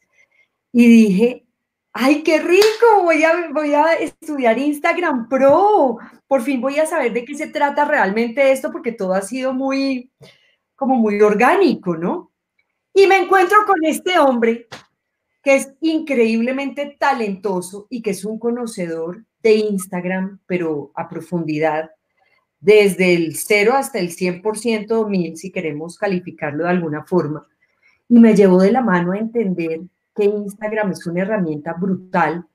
[0.71, 1.45] y dije,
[1.93, 5.97] ay, qué rico, voy a, voy a estudiar Instagram Pro,
[6.27, 9.53] por fin voy a saber de qué se trata realmente esto, porque todo ha sido
[9.53, 10.11] muy,
[10.75, 12.31] como muy orgánico, ¿no?
[12.93, 14.67] Y me encuentro con este hombre
[15.41, 21.91] que es increíblemente talentoso y que es un conocedor de Instagram, pero a profundidad,
[22.59, 27.47] desde el 0 hasta el 100% o 1000, si queremos calificarlo de alguna forma.
[28.07, 29.81] Y me llevó de la mano a entender
[30.15, 32.45] que Instagram es una herramienta brutal.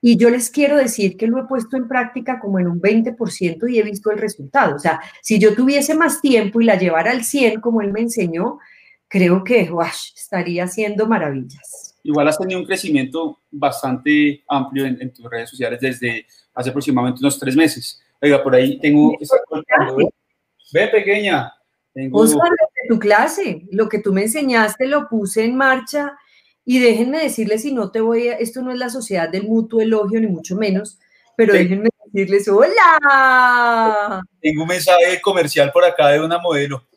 [0.00, 3.70] Y yo les quiero decir que lo he puesto en práctica como en un 20%
[3.70, 4.76] y he visto el resultado.
[4.76, 8.00] O sea, si yo tuviese más tiempo y la llevara al 100 como él me
[8.00, 8.58] enseñó,
[9.08, 9.70] creo que
[10.14, 11.94] estaría haciendo maravillas.
[12.02, 17.20] Igual has tenido un crecimiento bastante amplio en, en tus redes sociales desde hace aproximadamente
[17.20, 18.02] unos tres meses.
[18.24, 19.12] Oiga, por ahí tengo...
[20.72, 21.52] Ve, pequeña.
[21.92, 22.24] Tengo...
[22.26, 22.38] de
[22.88, 26.16] tu clase, lo que tú me enseñaste lo puse en marcha
[26.64, 28.38] y déjenme decirles si no te voy a...
[28.38, 30.98] Esto no es la sociedad del mutuo elogio, ni mucho menos,
[31.36, 34.22] pero déjenme decirles, hola.
[34.40, 36.88] Tengo un mensaje comercial por acá de una modelo.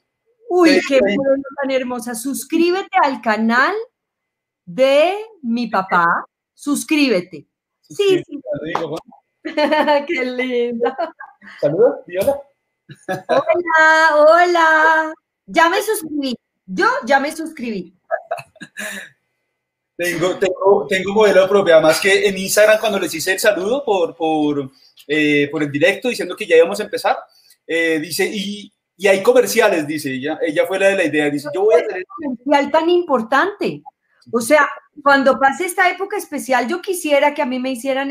[0.49, 2.15] Uy, qué modelo tan hermosa.
[2.15, 3.75] Suscríbete al canal
[4.65, 5.11] de
[5.41, 6.23] mi papá.
[6.53, 7.47] Suscríbete.
[7.81, 8.39] Sí, sí.
[10.07, 10.95] Qué linda.
[11.59, 12.39] Saludos, Viola.
[13.27, 15.13] Hola, hola.
[15.45, 16.35] Ya me suscribí.
[16.65, 17.93] Yo ya me suscribí.
[19.95, 24.15] Tengo, tengo, tengo modelo propio, además que en Instagram cuando les hice el saludo por,
[24.15, 24.71] por,
[25.07, 27.17] eh, por el directo diciendo que ya íbamos a empezar,
[27.65, 30.39] eh, dice, y Y hay comerciales, dice ella.
[30.41, 31.29] Ella fue la de la idea.
[31.29, 32.03] Dice, yo voy a hacer...
[32.07, 33.83] comercial tan importante.
[34.31, 34.67] O sea,
[35.01, 38.09] cuando pase esta época especial, yo quisiera que a mí me hicieran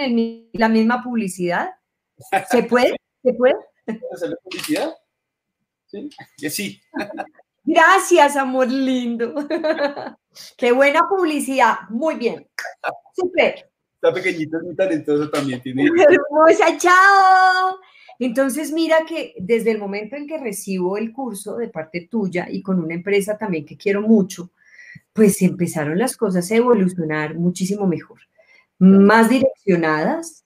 [0.53, 1.71] la misma publicidad.
[2.51, 2.97] ¿Se puede?
[3.23, 3.55] ¿Se puede?
[4.13, 4.95] ¿Hacerle publicidad?
[5.87, 6.81] Sí, que sí.
[7.65, 9.35] Gracias, amor lindo.
[10.57, 11.77] Qué buena publicidad.
[11.91, 12.49] Muy bien.
[13.15, 13.71] Súper.
[13.95, 15.61] Está pequeñita, es muy talentosa también.
[15.61, 15.85] Tiene...
[16.09, 17.79] Hermosa, chao.
[18.19, 22.63] Entonces, mira que desde el momento en que recibo el curso de parte tuya y
[22.63, 24.51] con una empresa también que quiero mucho,
[25.17, 28.21] pues empezaron las cosas a evolucionar muchísimo mejor,
[28.79, 30.45] más direccionadas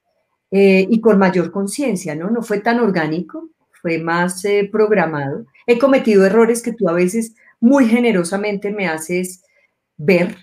[0.51, 2.31] eh, y con mayor conciencia, ¿no?
[2.31, 3.51] No fue tan orgánico,
[3.83, 5.47] fue más eh, programado.
[5.67, 9.43] He cometido errores que tú a veces muy generosamente me haces
[9.97, 10.37] ver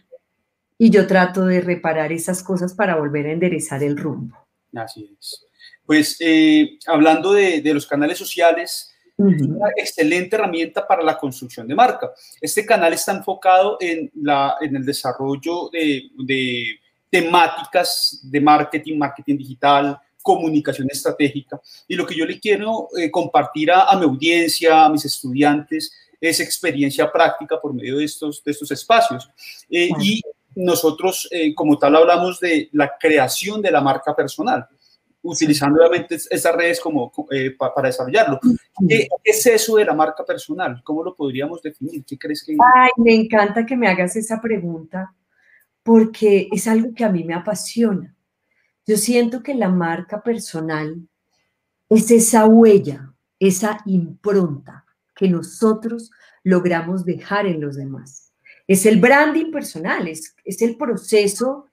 [0.77, 4.37] y yo trato de reparar esas cosas para volver a enderezar el rumbo.
[4.75, 5.43] Así es.
[5.85, 8.86] Pues eh, hablando de, los canales sociales,
[9.17, 12.11] es una excelente herramienta para la construcción de marca.
[12.39, 19.99] Este canal está enfocado en, la, en el desarrollo de, temáticas de marketing, marketing digital,
[20.21, 21.59] comunicación estratégica.
[21.87, 26.39] Y lo que yo le quiero eh, compartir a, mi audiencia, a mis estudiantes, es
[26.39, 29.29] experiencia práctica por medio de estos, de estos espacios.
[29.69, 30.21] Eh, y
[30.55, 34.67] nosotros, como tal, hablamos de la creación de la marca personal
[35.31, 38.39] utilizando obviamente esas redes como, eh, para desarrollarlo.
[38.87, 40.81] ¿Qué, es eso de la marca personal?
[40.83, 42.03] ¿Cómo lo podríamos definir?
[42.05, 42.53] ¿Qué crees que...?
[42.53, 45.13] Ay, me encanta que me hagas esa pregunta
[45.83, 48.13] porque es algo que a mí me apasiona.
[48.85, 51.07] Yo siento que la marca personal
[51.89, 54.85] es esa huella, esa impronta
[55.15, 56.11] que nosotros
[56.43, 58.33] logramos dejar en los demás.
[58.67, 61.66] Es el branding personal, es, es el proceso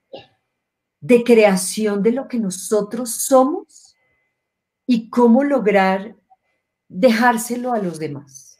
[1.05, 3.95] de creación de lo que nosotros somos
[4.87, 6.15] y cómo lograr
[6.87, 8.57] dejárselo a los demás.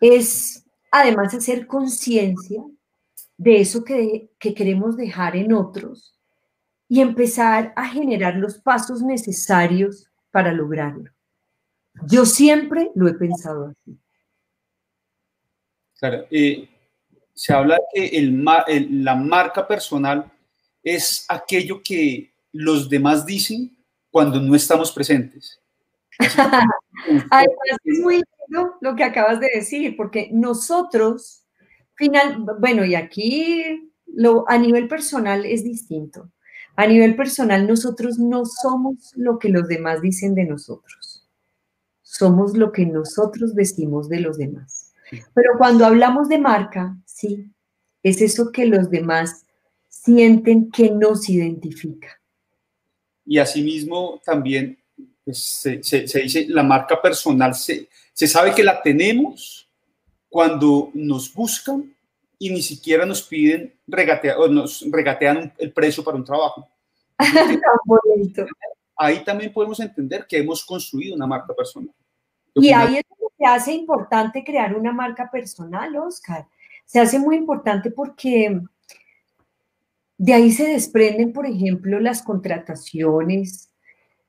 [0.00, 2.62] Es además hacer conciencia
[3.38, 6.14] de eso que, que, queremos dejar en otros
[6.88, 11.10] y empezar a generar los pasos necesarios para lograrlo.
[12.06, 13.98] Yo siempre lo he pensado así.
[15.98, 16.68] Claro, eh,
[17.32, 18.44] se habla que el,
[19.04, 20.31] la marca personal
[20.82, 23.76] es aquello que los demás dicen
[24.10, 25.60] cuando no estamos presentes.
[27.30, 31.44] Además, es muy lindo lo que acabas de decir, porque nosotros,
[31.94, 36.30] final, bueno, y aquí lo, a nivel personal es distinto.
[36.76, 41.28] A nivel personal, nosotros no somos lo que los demás dicen de nosotros.
[42.02, 44.92] Somos lo que nosotros decimos de los demás.
[45.34, 47.50] Pero cuando hablamos de marca, sí,
[48.02, 49.44] es eso que los demás
[49.92, 52.08] sienten que nos identifica.
[53.24, 54.78] Y asimismo también
[55.22, 59.68] pues, se, dice, la marca personal, se, se sabe que la tenemos
[60.28, 61.94] cuando nos buscan
[62.38, 66.66] y ni siquiera nos piden regatear o nos regatean el precio para un trabajo.
[68.96, 71.94] ahí también podemos entender que hemos construido una marca personal.
[72.54, 76.46] Y ahí es donde se hace importante crear una marca personal, Oscar.
[76.84, 78.60] Se hace muy importante porque
[80.22, 83.72] de ahí se desprenden, por ejemplo, las contrataciones,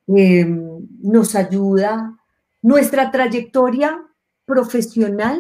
[0.07, 2.17] em, nos ayuda
[2.63, 4.03] nuestra trayectoria
[4.43, 5.39] profesional,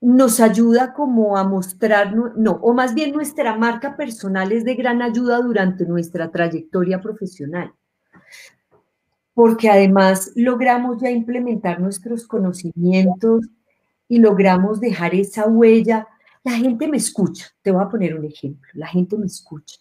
[0.00, 5.00] nos ayuda como a mostrar, no, o más bien nuestra marca personal es de gran
[5.00, 7.72] ayuda durante nuestra trayectoria profesional,
[9.32, 13.46] porque además logramos ya implementar nuestros conocimientos
[14.08, 16.08] y logramos dejar esa huella
[16.44, 19.76] la gente me escucha, te voy a poner un ejemplo, la gente me escucha.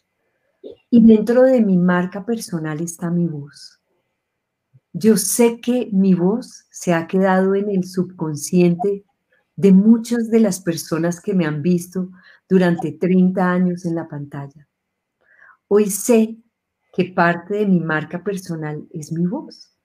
[0.90, 3.80] Y dentro de mi marca personal está mi voz.
[4.92, 9.06] Yo sé que mi voz se ha quedado en el subconsciente
[9.56, 12.10] de muchas de las personas que me han visto
[12.48, 14.68] durante 30 años en la pantalla.
[15.68, 16.38] Hoy sé
[16.94, 19.79] que parte de mi marca personal es mi voz.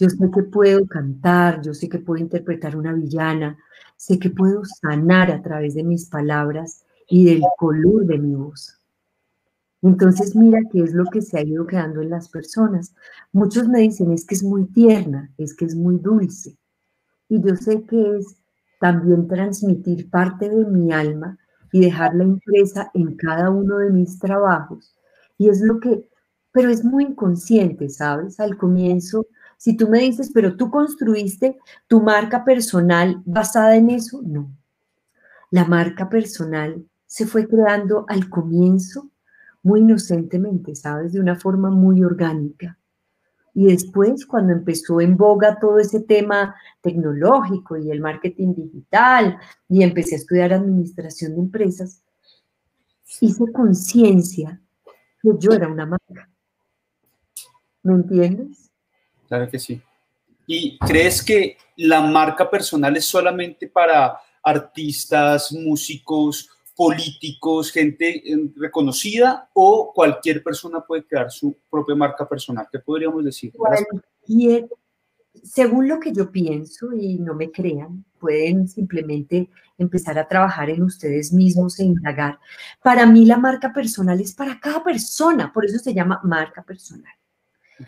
[0.00, 3.58] Yo sé que puedo cantar, yo sé que puedo interpretar una villana,
[3.98, 8.78] sé que puedo sanar a través de mis palabras y del color de mi voz.
[9.82, 12.94] Entonces mira qué es lo que se ha ido quedando en las personas.
[13.32, 16.56] Muchos me dicen es que es muy tierna, es que es muy dulce.
[17.28, 18.38] Y yo sé que es
[18.80, 21.36] también transmitir parte de mi alma
[21.72, 24.96] y dejarla impresa en cada uno de mis trabajos.
[25.36, 26.08] Y es lo que,
[26.52, 28.40] pero es muy inconsciente, ¿sabes?
[28.40, 29.26] Al comienzo
[29.60, 34.50] si tú me dices, pero tú construiste tu marca personal basada en eso, no.
[35.50, 39.10] La marca personal se fue creando al comienzo
[39.62, 41.12] muy inocentemente, ¿sabes?
[41.12, 42.78] De una forma muy orgánica.
[43.52, 49.36] Y después, cuando empezó en boga todo ese tema tecnológico y el marketing digital,
[49.68, 52.02] y empecé a estudiar administración de empresas,
[53.20, 54.58] hice conciencia
[55.20, 56.30] que yo era una marca.
[57.82, 58.69] ¿Me entiendes?
[59.30, 59.80] Claro que sí.
[60.44, 69.48] ¿Y crees que la marca personal es solamente para artistas, músicos, políticos, gente eh, reconocida
[69.54, 72.66] o cualquier persona puede crear su propia marca personal?
[72.72, 73.52] ¿Qué podríamos decir?
[73.52, 74.68] Cualquier,
[75.44, 80.82] según lo que yo pienso, y no me crean, pueden simplemente empezar a trabajar en
[80.82, 82.40] ustedes mismos e indagar.
[82.82, 87.12] Para mí la marca personal es para cada persona, por eso se llama marca personal.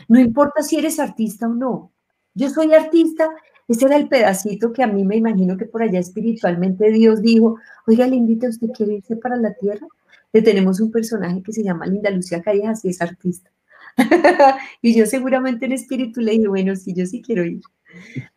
[0.08, 1.92] No importa si eres artista o no,
[2.34, 3.28] yo soy artista,
[3.68, 7.58] ese era el pedacito que a mí me imagino que por allá espiritualmente Dios dijo,
[7.86, 9.86] oiga, Lindita, ¿usted quiere irse para la tierra?
[10.32, 13.50] Le tenemos un personaje que se llama Linda Lucía Callejas y es artista.
[14.82, 17.62] y yo seguramente en espíritu le dije, bueno, sí, yo sí quiero ir.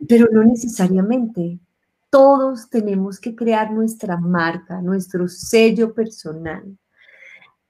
[0.07, 1.59] Pero no necesariamente.
[2.09, 6.77] Todos tenemos que crear nuestra marca, nuestro sello personal.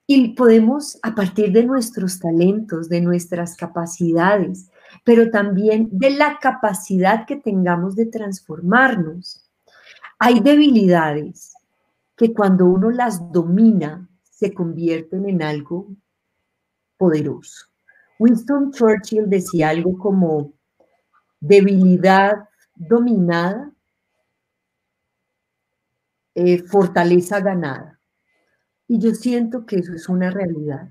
[0.08, 4.70] Y podemos, a partir de nuestros talentos, de nuestras capacidades,
[5.04, 9.50] pero también de la capacidad que tengamos de transformarnos.
[10.20, 11.56] Hay debilidades
[12.16, 15.88] que cuando uno las domina se convierten en algo
[16.98, 17.68] poderoso.
[18.20, 20.54] Winston Churchill decía algo como
[21.40, 23.72] debilidad dominada,
[26.34, 27.95] eh, fortaleza ganada.
[28.88, 30.90] Y yo siento que eso es una realidad.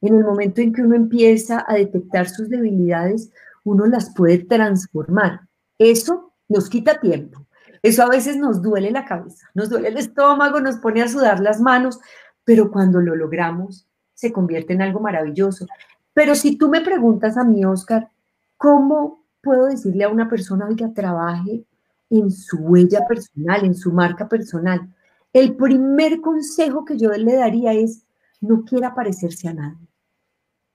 [0.00, 3.30] En el momento en que uno empieza a detectar sus debilidades,
[3.64, 5.40] uno las puede transformar.
[5.78, 7.46] Eso nos quita tiempo.
[7.82, 11.40] Eso a veces nos duele la cabeza, nos duele el estómago, nos pone a sudar
[11.40, 12.00] las manos,
[12.42, 15.66] pero cuando lo logramos se convierte en algo maravilloso.
[16.14, 18.08] Pero si tú me preguntas a mí, Oscar,
[18.56, 21.64] ¿cómo puedo decirle a una persona que trabaje
[22.08, 24.88] en su huella personal, en su marca personal?
[25.34, 28.06] El primer consejo que yo le daría es,
[28.40, 29.86] no quiera parecerse a nadie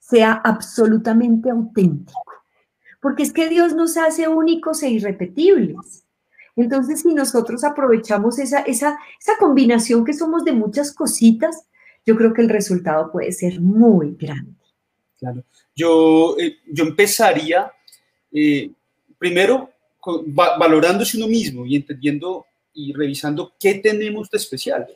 [0.10, 2.24] sea absolutamente auténtico.
[3.02, 6.04] Porque es que Dios nos hace únicos e irrepetibles.
[6.56, 11.68] Entonces, si nosotros aprovechamos esa, esa, esa combinación que somos de muchas cositas,
[12.06, 14.56] yo creo que el resultado puede ser muy grande.
[15.18, 15.44] Claro.
[15.76, 17.72] Yo, eh, yo empezaría
[18.32, 18.72] eh,
[19.18, 19.70] primero
[20.58, 24.88] valorándose uno mismo y entendiendo y revisando qué tenemos de especial.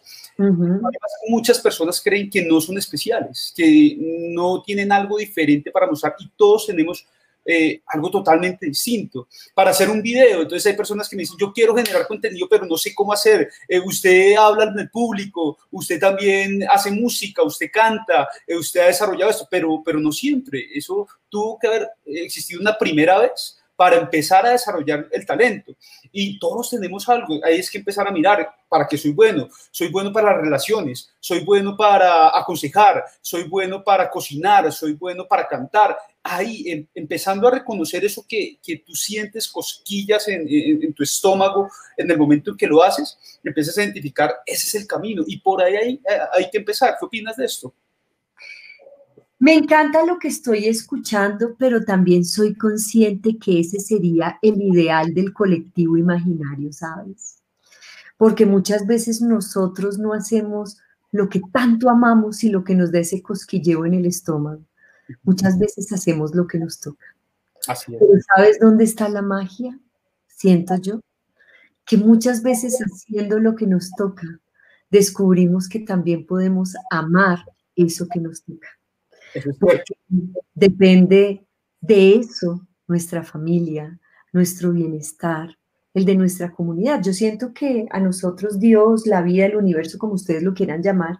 [1.27, 3.97] muchas personas creen que no son especiales, que
[4.33, 7.05] no tienen algo diferente para mostrar y todos tenemos
[7.45, 10.43] eh, algo totalmente distinto para hacer un video.
[10.43, 13.49] Entonces hay personas que me dicen, yo quiero generar contenido, pero no sé cómo hacer.
[13.67, 18.85] Eh, usted habla en el público, usted también hace música, usted canta, eh, usted ha
[18.85, 20.67] desarrollado esto, pero, pero no siempre.
[20.73, 25.75] Eso tuvo que haber existido una primera vez para empezar a desarrollar el talento.
[26.09, 29.49] Y todos tenemos algo, ahí es que empezar a mirar para qué soy bueno.
[29.71, 35.27] Soy bueno para las relaciones, soy bueno para aconsejar, soy bueno para cocinar, soy bueno
[35.27, 35.97] para cantar.
[36.23, 41.69] Ahí, em, empezando a reconocer eso que, que tú sientes cosquillas en, en, tu estómago
[41.97, 45.25] en el momento en que lo haces, empiezas a identificar, ese es el camino.
[45.27, 46.95] Y por ahí hay, eh, hay que empezar.
[46.97, 47.73] ¿Qué opinas de esto?
[49.43, 55.13] Me encanta lo que estoy escuchando, pero también soy consciente que ese sería el ideal
[55.13, 57.41] del colectivo imaginario, ¿sabes?
[58.15, 60.77] Porque muchas veces nosotros no hacemos
[61.11, 64.63] lo que tanto amamos y lo que nos da ese cosquilleo en el estómago.
[65.23, 67.05] Muchas veces hacemos lo que nos toca.
[67.67, 67.99] Así es.
[67.99, 69.77] Pero ¿sabes dónde está la magia?
[70.25, 71.01] Siento yo
[71.85, 74.39] que muchas veces haciendo lo que nos toca,
[74.89, 77.39] descubrimos que también podemos amar
[77.75, 78.69] eso que nos toca.
[80.53, 81.45] Depende
[81.81, 83.99] de eso nuestra familia,
[84.31, 85.57] nuestro bienestar,
[85.93, 87.01] el de nuestra comunidad.
[87.01, 91.19] Yo siento que a nosotros Dios, la vida, el universo, como ustedes lo quieran llamar,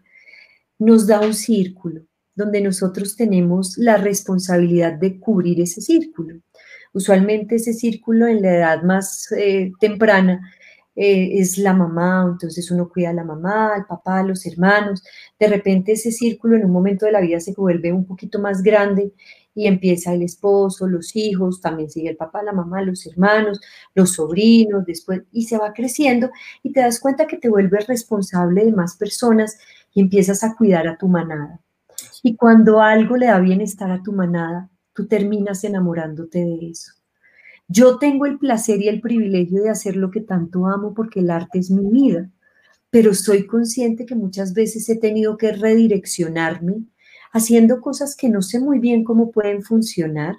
[0.80, 2.02] nos da un círculo
[2.36, 6.40] donde nosotros tenemos la responsabilidad de cubrir ese círculo.
[6.92, 10.42] Usualmente ese círculo en la edad más eh, temprana
[10.96, 15.04] eh, es la mamá, entonces uno cuida a la mamá, al papá, a los hermanos.
[15.40, 18.62] De repente ese círculo en un momento de la vida se vuelve un poquito más
[18.62, 19.14] grande
[19.56, 23.60] y empieza el esposo, los hijos, también sigue el papá, la mamá, los hermanos,
[23.94, 26.32] los sobrinos, después, y se va creciendo
[26.64, 29.58] y te das cuenta que te vuelves responsable de más personas
[29.94, 31.60] y empiezas a cuidar a tu manada.
[32.24, 37.03] Y cuando algo le da bienestar a tu manada, tú terminas enamorándote de eso.
[37.68, 41.32] Yo tengo el placer y el privilegio de hacer lo que tanto amo porque el
[41.32, 42.30] arte es mi vida,
[42.90, 46.84] pero soy consciente que muchas veces he tenido que redireccionarme
[47.34, 50.36] haciendo cosas que no sé muy bien cómo pueden funcionar,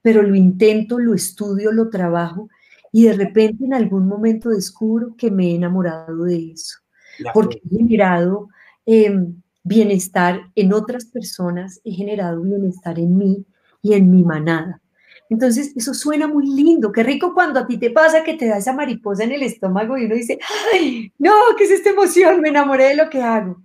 [0.00, 2.48] pero lo intento, lo estudio, lo trabajo
[2.92, 6.78] y de repente en algún momento descubro que me he enamorado de eso,
[7.34, 8.48] porque he generado
[8.86, 13.44] em, bienestar en otras personas, he generado bienestar en mí
[13.82, 14.80] y en mi manada.
[15.30, 16.90] Entonces, eso suena muy lindo.
[16.90, 19.96] Qué rico cuando a ti te pasa que te da esa mariposa en el estómago
[19.96, 20.40] y uno dice,
[20.74, 21.32] ¡ay, no!
[21.56, 22.40] ¿Qué es esta emoción?
[22.40, 23.62] Me enamoré de lo que hago.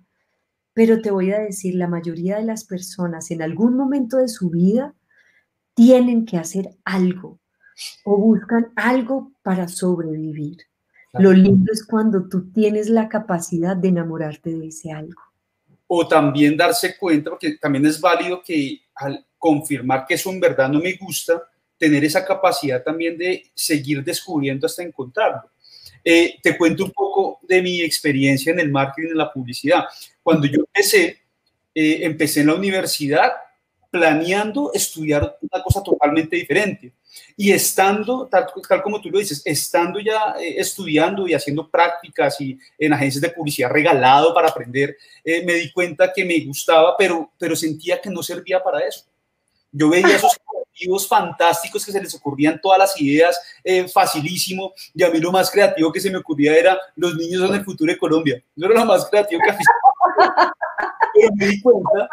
[0.72, 4.48] Pero te voy a decir, la mayoría de las personas en algún momento de su
[4.48, 4.94] vida
[5.74, 7.40] tienen que hacer algo
[8.04, 10.58] o buscan algo para sobrevivir.
[11.14, 15.20] Lo lindo es cuando tú tienes la capacidad de enamorarte de ese algo.
[15.88, 20.68] O también darse cuenta, porque también es válido que al confirmar que eso en verdad
[20.68, 21.42] no me gusta,
[21.78, 25.50] tener esa capacidad también de seguir descubriendo hasta encontrarlo.
[26.08, 29.86] Eh, te cuento un poco de mi experiencia en el marketing, en la publicidad.
[30.22, 31.18] Cuando yo empecé,
[31.74, 33.32] eh, empecé en la universidad
[33.90, 36.92] planeando estudiar una cosa totalmente diferente.
[37.36, 38.46] Y estando, tal,
[38.84, 43.30] como tú lo dices, estando ya eh, estudiando y haciendo prácticas y en agencias de
[43.30, 48.22] publicidad regalado para aprender, me di cuenta que me gustaba, pero, pero sentía que no
[48.22, 49.06] servía para eso.
[49.72, 50.38] Yo veía esos
[50.76, 55.32] creativos fantásticos que se les ocurrían todas las ideas eh, facilísimo y a mí lo
[55.32, 58.42] más creativo que se me ocurría era los niños son el futuro de Colombia.
[58.56, 59.56] Eso era lo más creativo que
[61.14, 62.08] Pero me di cuenta,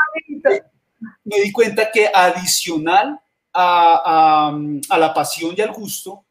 [1.25, 3.19] me di cuenta que adicional
[3.51, 4.57] a, a,
[4.89, 6.23] a la pasión y al gusto,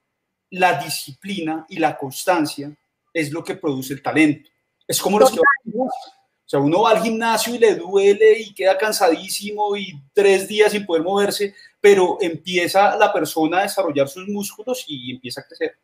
[0.51, 2.75] la disciplina y la constancia
[3.13, 4.49] es lo que produce el talento.
[4.89, 8.77] Es como los que o sea, uno va al gimnasio y le duele y queda
[8.77, 14.87] cansadísimo y tres días sin poder moverse, pero empieza la persona a desarrollar sus músculos
[14.89, 15.77] y empieza a crecer.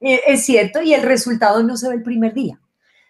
[0.00, 2.58] Eh, es cierto, y el resultado no se ve el primer día,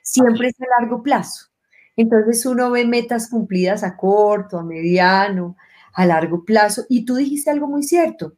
[0.03, 1.47] siempre es a largo plazo.
[1.95, 5.57] Entonces uno ve metas cumplidas a corto, a mediano,
[5.95, 6.87] a largo plazo.
[6.89, 8.35] Y tú dijiste algo muy cierto.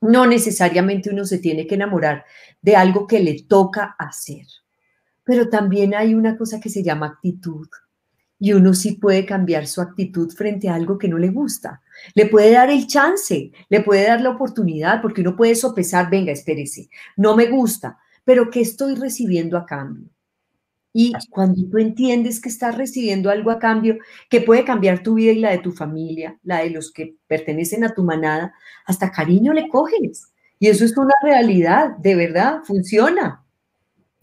[0.00, 2.24] No necesariamente uno se tiene que enamorar
[2.62, 4.46] de algo que le toca hacer
[5.26, 7.66] pero también hay una cosa que se llama actitud.
[8.38, 11.82] Y uno sí puede cambiar su actitud frente a algo que no le gusta.
[12.14, 16.32] Le puede dar el chance, le puede dar la oportunidad, porque uno puede sopesar, venga,
[16.32, 20.08] espérese, no me gusta, pero ¿qué estoy recibiendo a cambio?
[20.98, 23.98] Y cuando tú entiendes que estás recibiendo algo a cambio
[24.30, 27.84] que puede cambiar tu vida y la de tu familia, la de los que pertenecen
[27.84, 28.54] a tu manada,
[28.86, 30.32] hasta cariño le coges.
[30.58, 33.44] Y eso es una realidad, de verdad, funciona.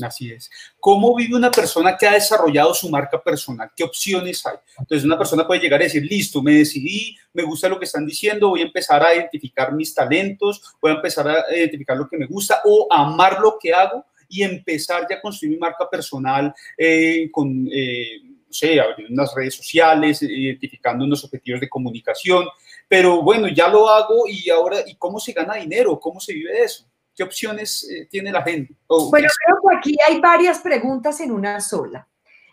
[0.02, 0.50] Así es.
[0.80, 3.70] ¿Cómo vive una persona que ha desarrollado su marca personal?
[3.76, 4.56] ¿Qué opciones hay?
[4.80, 8.06] Entonces, una persona puede llegar a decir, listo, me decidí, me gusta lo que están
[8.06, 12.18] diciendo, voy a empezar a identificar mis talentos, voy a empezar a identificar lo que
[12.18, 16.54] me gusta o amar lo que hago y empezar ya a construir mi marca personal
[16.76, 22.48] eh, con, eh, no sé, abriendo unas redes sociales, identificando unos objetivos de comunicación.
[22.88, 26.00] Pero bueno, ya lo hago y ahora, ¿y cómo se gana dinero?
[26.00, 26.86] ¿Cómo se vive eso?
[27.16, 28.76] ¿Qué opciones eh, tiene la gente?
[28.88, 32.07] bueno, creo que aquí hay varias preguntas en una sola.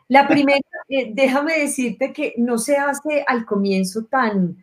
[0.09, 4.63] La primera, eh, déjame decirte que no se hace al comienzo tan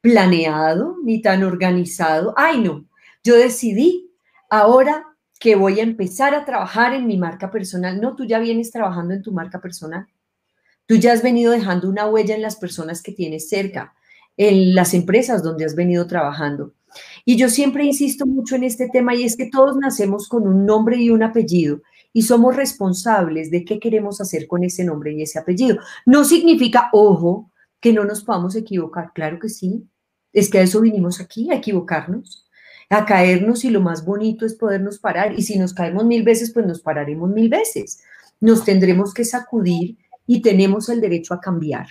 [0.00, 2.34] planeado ni tan organizado.
[2.36, 2.84] Ay, no,
[3.24, 4.10] yo decidí
[4.50, 5.06] ahora
[5.40, 8.00] que voy a empezar a trabajar en mi marca personal.
[8.00, 10.06] No, tú ya vienes trabajando en tu marca personal.
[10.86, 13.94] Tú ya has venido dejando una huella en las personas que tienes cerca,
[14.36, 16.74] en las empresas donde has venido trabajando.
[17.24, 20.66] Y yo siempre insisto mucho en este tema y es que todos nacemos con un
[20.66, 21.80] nombre y un apellido
[22.12, 25.78] y somos responsables de qué queremos hacer con ese nombre y ese apellido.
[26.06, 29.10] No significa, ojo, que no nos podamos equivocar.
[29.12, 29.88] Claro que sí.
[30.32, 32.46] Es que a eso vinimos aquí, a equivocarnos,
[32.88, 35.38] a caernos y lo más bonito es podernos parar.
[35.38, 38.00] Y si nos caemos mil veces, pues nos pararemos mil veces.
[38.40, 41.86] Nos tendremos que sacudir y tenemos el derecho a cambiar.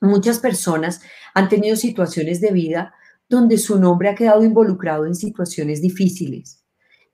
[0.00, 1.00] Muchas personas
[1.34, 2.94] han tenido situaciones de vida
[3.28, 6.62] donde su nombre ha quedado involucrado en situaciones difíciles.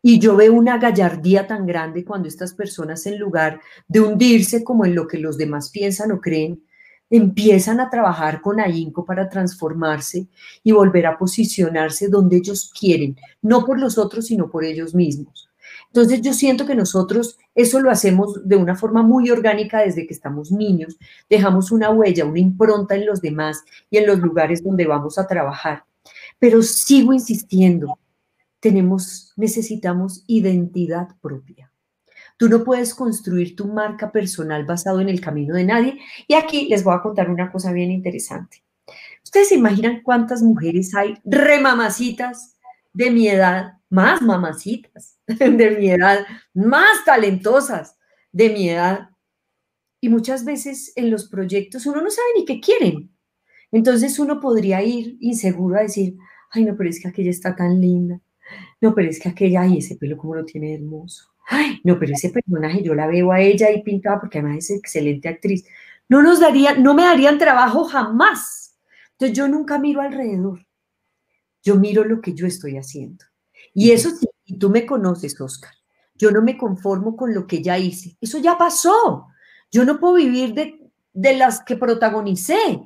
[0.02, 4.86] Y yo veo una gallardía tan grande cuando estas personas, en lugar de hundirse como
[4.86, 6.62] en lo que los demás piensan o creen,
[7.10, 10.28] empiezan a trabajar con ahínco para transformarse
[10.62, 15.50] y volver a posicionarse donde ellos quieren, no por los otros, sino por ellos mismos.
[15.88, 20.14] Entonces yo siento que nosotros eso lo hacemos de una forma muy orgánica desde que
[20.14, 20.96] estamos niños,
[21.28, 25.26] dejamos una huella, una impronta en los demás y en los lugares donde vamos a
[25.26, 25.84] trabajar.
[26.40, 28.00] Pero sigo insistiendo,
[28.58, 31.70] tenemos, necesitamos identidad propia.
[32.36, 36.00] Tú no puedes construir tu marca personal basado en el camino de nadie.
[36.26, 38.64] Y aquí les voy a contar una cosa bien interesante.
[39.22, 42.58] ¿Ustedes se imaginan cuántas mujeres hay remamacitas
[42.94, 47.96] de mi edad, más mamacitas de mi edad, más talentosas
[48.32, 49.10] de mi edad?
[50.00, 53.14] Y muchas veces en los proyectos uno no sabe ni qué quieren.
[53.72, 56.16] Entonces uno podría ir inseguro a decir,
[56.50, 58.20] ay, no, pero es que aquella está tan linda.
[58.80, 61.30] No, pero es que aquella, ay, ese pelo como lo tiene hermoso.
[61.48, 64.70] Ay, no, pero ese personaje yo la veo a ella ahí pintada porque además es
[64.70, 65.64] excelente actriz.
[66.08, 68.78] No nos daría, no me darían trabajo jamás.
[69.12, 70.66] Entonces yo nunca miro alrededor.
[71.62, 73.24] Yo miro lo que yo estoy haciendo.
[73.74, 75.72] Y eso sí, y tú me conoces, Oscar.
[76.16, 78.16] Yo no me conformo con lo que ya hice.
[78.20, 79.26] Eso ya pasó.
[79.70, 82.80] Yo no puedo vivir de, de las que protagonicé.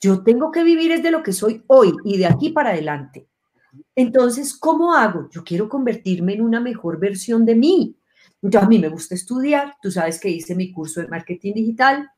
[0.00, 3.28] Yo tengo que vivir es de lo que soy hoy y de aquí para adelante.
[3.94, 5.28] Entonces, ¿cómo hago?
[5.30, 7.96] Yo quiero convertirme en una mejor versión de mí.
[8.42, 9.74] Entonces, a mí me gusta estudiar.
[9.80, 12.10] Tú sabes que hice mi curso de marketing digital.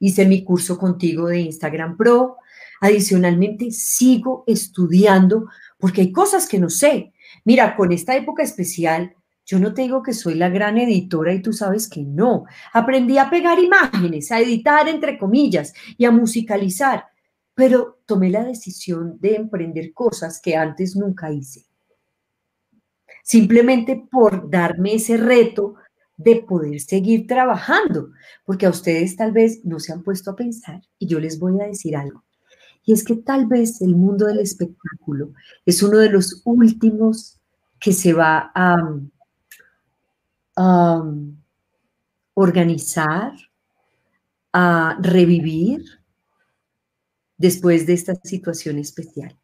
[0.00, 2.36] Hice mi curso contigo de Instagram Pro.
[2.80, 5.46] Adicionalmente, sigo estudiando
[5.78, 7.12] porque hay cosas que no sé.
[7.44, 9.14] Mira, con esta época especial,
[9.48, 12.44] yo no te digo que soy la gran editora y tú sabes que no.
[12.74, 17.06] Aprendí a pegar imágenes, a editar entre comillas y a musicalizar,
[17.54, 21.64] pero tomé la decisión de emprender cosas que antes nunca hice.
[23.24, 25.76] Simplemente por darme ese reto
[26.18, 28.10] de poder seguir trabajando,
[28.44, 31.58] porque a ustedes tal vez no se han puesto a pensar y yo les voy
[31.62, 32.22] a decir algo.
[32.84, 35.32] Y es que tal vez el mundo del espectáculo
[35.64, 37.40] es uno de los últimos
[37.80, 38.76] que se va a
[42.34, 43.32] organizar,
[44.52, 45.82] a revivir
[47.36, 49.36] después de esta situación especial.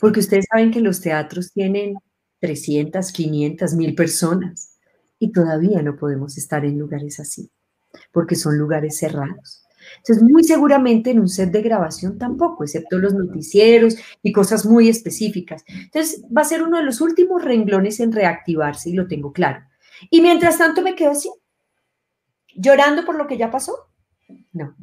[0.00, 1.94] Porque ustedes saben que los teatros tienen
[2.40, 4.78] 300, 500, mil personas
[5.18, 7.50] y todavía no podemos estar en lugares así,
[8.12, 9.64] porque son lugares cerrados.
[9.98, 14.88] Entonces, muy seguramente en un set de grabación tampoco, excepto los noticieros y cosas muy
[14.88, 15.64] específicas.
[15.66, 19.60] Entonces, va a ser uno de los últimos renglones en reactivarse y lo tengo claro.
[20.08, 21.30] Y mientras tanto me quedo así,
[22.54, 23.88] llorando por lo que ya pasó.
[24.52, 24.74] No.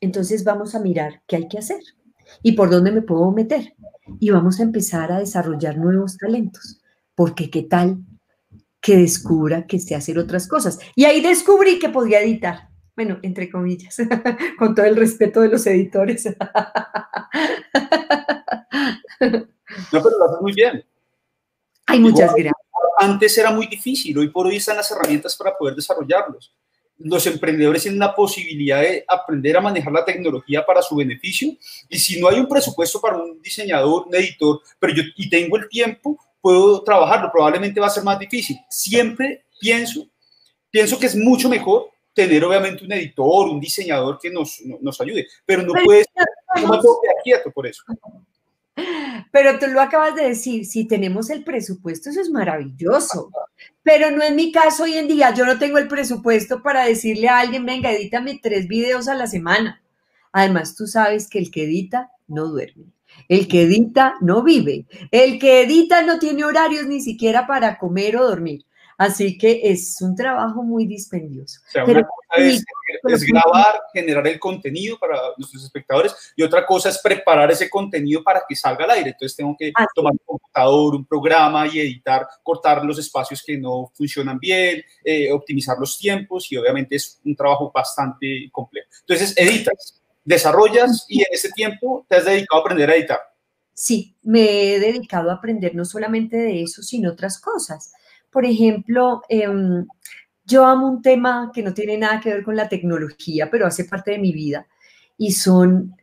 [0.00, 1.80] Entonces vamos a mirar qué hay que hacer
[2.42, 3.74] y por dónde me puedo meter.
[4.20, 6.80] Y vamos a empezar a desarrollar nuevos talentos.
[7.14, 7.98] Porque qué tal
[8.80, 10.78] que descubra que sé hacer otras cosas.
[10.94, 12.68] Y ahí descubrí que podía editar.
[12.94, 13.96] Bueno, entre comillas,
[14.58, 16.26] con todo el respeto de los editores.
[19.92, 20.84] No, pero lo haces muy bien.
[21.86, 22.55] Hay muchas gracias
[22.96, 26.52] antes era muy difícil, hoy por hoy están las herramientas para poder desarrollarlos.
[26.98, 31.54] Los emprendedores tienen la posibilidad de aprender a manejar la tecnología para su beneficio
[31.90, 35.58] y si no hay un presupuesto para un diseñador, un editor, pero yo y tengo
[35.58, 38.56] el tiempo, puedo trabajarlo, probablemente va a ser más difícil.
[38.70, 40.08] Siempre pienso,
[40.70, 45.26] pienso que es mucho mejor tener obviamente un editor, un diseñador que nos, nos ayude,
[45.44, 47.82] pero no puedes, quedar quieto por eso.
[49.32, 53.30] Pero tú lo acabas de decir, si tenemos el presupuesto, eso es maravilloso.
[53.82, 55.32] Pero no es mi caso hoy en día.
[55.34, 59.26] Yo no tengo el presupuesto para decirle a alguien, venga, edítame tres videos a la
[59.26, 59.82] semana.
[60.32, 62.84] Además, tú sabes que el que edita no duerme.
[63.28, 64.86] El que edita no vive.
[65.10, 68.64] El que edita no tiene horarios ni siquiera para comer o dormir.
[68.98, 71.60] Así que es un trabajo muy dispendioso.
[71.68, 72.64] O sea, una cosa es,
[73.26, 78.42] grabar, generar el contenido para nuestros espectadores y otra cosa es preparar ese contenido para
[78.48, 79.10] que salga al aire.
[79.10, 83.90] Entonces tengo que tomar un computador, un programa y editar, cortar los espacios que no
[83.92, 88.88] funcionan bien, eh, optimizar los tiempos y obviamente es un trabajo bastante complejo.
[89.00, 93.20] Entonces editas, desarrollas y en ese tiempo te has dedicado a aprender a editar.
[93.74, 97.92] Sí, me he dedicado a aprender no solamente de eso, sino otras cosas
[98.36, 99.86] por ejemplo, em,
[100.44, 103.86] yo amo un tema que no tiene nada que ver con la tecnología, pero hace
[103.86, 104.66] parte de mi vida,
[105.16, 105.96] y son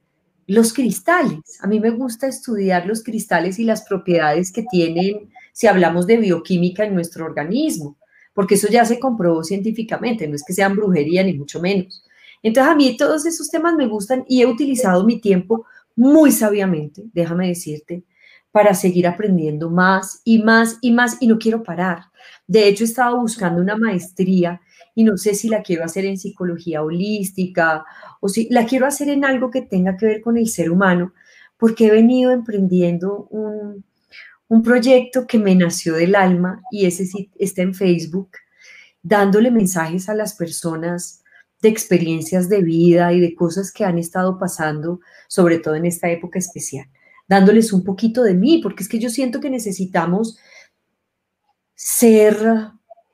[0.47, 1.59] los cristales.
[1.61, 6.17] A mí me gusta estudiar los cristales y las propiedades que tienen si hablamos de
[6.17, 7.97] bioquímica en nuestro organismo,
[8.33, 12.03] porque eso ya se comprobó científicamente, no es que sean brujería ni mucho menos.
[12.41, 17.03] Entonces a mí todos esos temas me gustan y he utilizado mi tiempo muy sabiamente,
[17.13, 18.01] déjame decirte,
[18.53, 22.03] para seguir aprendiendo más y más y más y no quiero parar.
[22.45, 24.61] De hecho, he estado buscando una maestría
[24.93, 27.83] y no sé si la quiero hacer en psicología holística
[28.21, 31.13] o si la quiero hacer en algo que tenga que ver con el ser humano,
[31.57, 33.83] porque he venido emprendiendo un,
[34.63, 38.29] proyecto que me nació del alma y ese sí está en Facebook,
[39.01, 41.23] dándole mensajes a las personas
[41.59, 46.11] de experiencias de vida y de cosas que han estado pasando, sobre todo en esta
[46.11, 46.85] época especial,
[47.27, 50.37] dándoles un poquito de mí, porque es que yo siento que necesitamos
[51.75, 52.37] ser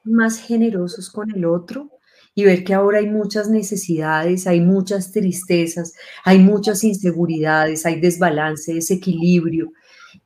[0.04, 1.90] más generosos con el otro
[2.36, 5.94] y ver que ahora hay muchas necesidades, hay muchas tristezas,
[6.24, 9.72] hay muchas inseguridades, hay desbalance, desequilibrio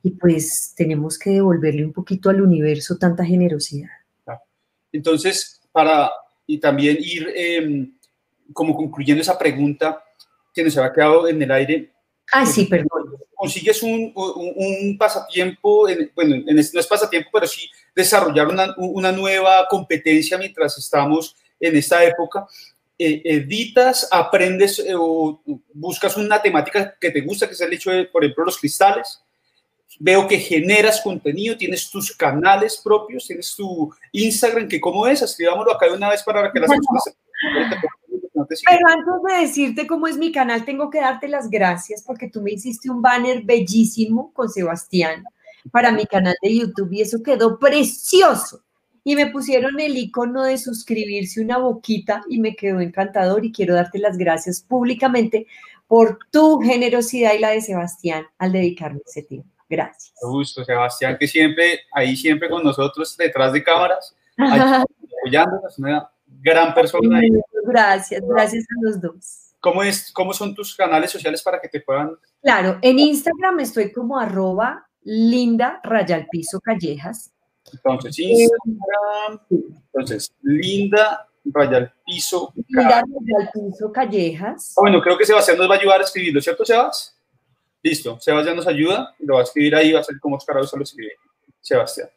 [0.01, 3.89] y pues tenemos que devolverle un poquito al universo tanta generosidad.
[4.91, 6.11] Entonces, para
[6.45, 7.93] y también ir em,
[8.51, 10.03] como concluyendo esa pregunta
[10.53, 11.93] que nos había quedado en el aire.
[12.31, 12.92] Ah, sí, perdón.
[13.43, 15.85] Consigues un, un, pasatiempo,
[16.15, 21.35] bueno, en este, no es pasatiempo, pero sí desarrollar una, una nueva competencia mientras estamos
[21.59, 22.47] en esta época,
[22.97, 25.41] eh, editas, aprendes eh, o
[25.73, 29.21] buscas una temática que te gusta, que es el hecho de, por ejemplo, los cristales.
[29.99, 35.73] Veo que generas contenido, tienes tus canales propios, tienes tu Instagram, que cómo es, escribámoslo
[35.73, 37.03] acá de una vez para que las personas...
[38.33, 42.41] Pero antes de decirte cómo es mi canal, tengo que darte las gracias porque tú
[42.41, 45.23] me hiciste un banner bellísimo con Sebastián
[45.71, 48.61] para mi canal de YouTube y eso quedó precioso.
[49.05, 53.43] Y me pusieron el icono de suscribirse, una boquita, y me quedó encantador.
[53.43, 55.45] Y quiero darte las gracias públicamente
[55.87, 59.49] por tu generosidad y la de Sebastián al dedicarme ese tiempo.
[59.69, 60.13] Gracias.
[60.21, 66.09] Gusto, Sebastián, que siempre, ahí siempre con nosotros, detrás de cámaras, apoyándonos, una
[66.43, 67.21] gran persona.
[67.65, 69.53] Gracias, gracias a los dos.
[69.59, 72.17] ¿Cómo, es, ¿Cómo son tus canales sociales para que te puedan...?
[72.41, 77.31] Claro, en Instagram estoy como arroba linda rayalpiso callejas.
[77.71, 79.39] Entonces, Instagram,
[79.93, 84.73] entonces, linda rayalpiso Linda rayalpiso callejas.
[84.77, 87.17] Ah, bueno, creo que Sebastián nos va a ayudar a escribirlo, ¿cierto, Sebas?
[87.81, 90.77] Listo, Sebastián nos ayuda, lo va a escribir ahí, va a ser como Oscar se
[90.77, 91.13] lo escribe.
[91.61, 92.09] Sebastián.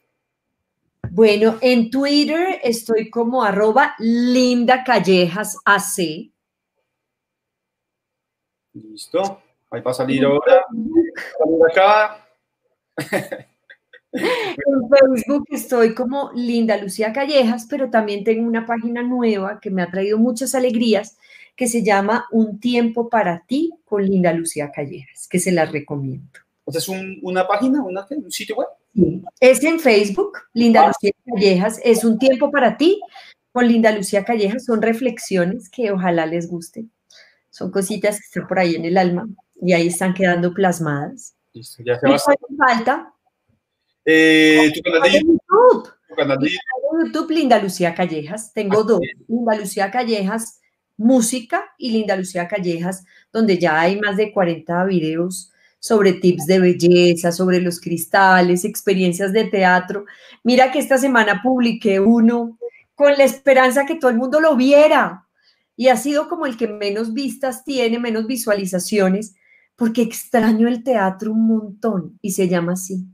[1.11, 6.31] Bueno, en Twitter estoy como arroba Linda Callejas AC.
[8.73, 9.43] Listo.
[9.71, 10.65] Ahí va a salir ahora.
[11.71, 12.27] acá.
[14.13, 19.83] En Facebook estoy como Linda Lucía Callejas, pero también tengo una página nueva que me
[19.83, 21.19] ha traído muchas alegrías,
[21.55, 26.41] que se llama Un tiempo para ti con Linda Lucía Callejas, que se las recomiendo.
[26.67, 28.69] ¿Es una página, una, un sitio web?
[29.41, 30.87] Es en Facebook, Linda ah.
[30.89, 33.01] Lucía Callejas, es un tiempo para ti
[33.53, 36.91] con Linda Lucía Callejas, son reflexiones que ojalá les gusten,
[37.51, 39.29] son cositas que están por ahí en el alma
[39.61, 41.35] y ahí están quedando plasmadas.
[41.53, 42.19] Listo, ya se va.
[42.59, 43.13] falta?
[44.05, 45.91] Eh, tu canal de YouTube.
[46.09, 46.51] Tu canal de
[47.05, 48.53] YouTube, Linda Lucía Callejas.
[48.53, 50.61] Tengo dos, Linda Lucía Callejas
[50.97, 55.53] Música y Linda Lucía Callejas, donde ya hay más de 40 videos
[55.87, 60.05] sobre tips de belleza, sobre los cristales, experiencias de teatro.
[60.43, 62.59] Mira que esta semana publiqué uno
[62.97, 65.27] con la esperanza que todo el mundo lo viera
[65.77, 69.37] y ha sido como el que menos vistas tiene, menos visualizaciones,
[69.77, 73.07] porque extraño el teatro un montón y se llama así.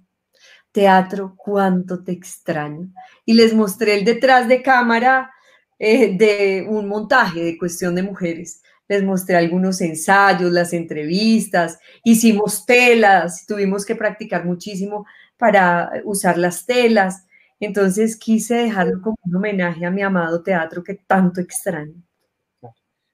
[0.71, 2.89] Teatro, cuánto te extraño.
[3.27, 5.31] Y les mostré el detrás de cámara
[5.79, 12.67] eh, de un montaje de cuestión de mujeres les mostré algunos ensayos, las entrevistas, hicimos
[12.67, 15.07] telas, tuvimos que practicar muchísimo
[15.37, 17.27] para usar las telas.
[17.61, 21.95] Entonces quise dejarlo como un homenaje a mi amado teatro que tanto extraño.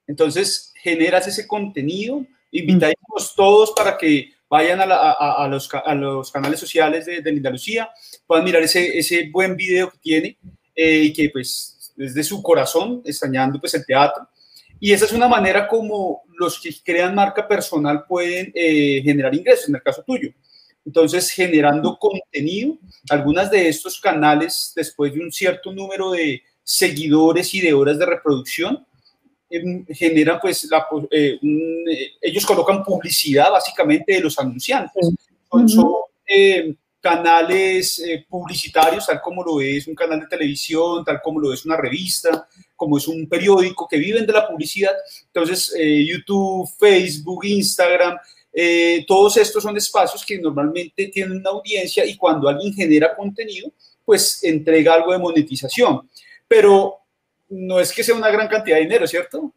[0.07, 5.69] Entonces generas ese contenido, invitamos todos para que vayan a, los,
[6.33, 7.91] canales sociales de, Linda Lucía,
[8.27, 10.39] puedan mirar ese, ese buen video que tiene
[10.75, 14.29] eh, y que pues desde su corazón, extrañando pues el teatro,
[14.81, 19.69] y esa es una manera como los que crean marca personal pueden eh, generar ingresos,
[19.69, 20.31] en el caso tuyo.
[20.85, 22.79] Entonces, generando contenido,
[23.11, 28.07] algunas de estos canales, después de un cierto número de seguidores y de horas de
[28.07, 28.87] reproducción,
[29.51, 35.11] em, generan pues, la, eh, eh, ellos colocan publicidad básicamente de los anunciantes.
[35.51, 35.67] Son,
[37.01, 41.77] canales publicitarios, tal como lo es un canal de televisión, tal como lo es una
[41.77, 44.93] revista, como es un periódico que viven de la publicidad,
[45.27, 48.17] entonces eh, YouTube, Facebook, Instagram,
[48.53, 53.71] eh, todos estos son espacios que normalmente tienen una audiencia y cuando alguien genera contenido,
[54.05, 56.09] pues entrega algo de monetización.
[56.47, 56.99] Pero
[57.49, 59.53] no es que sea una gran cantidad de dinero, ¿cierto?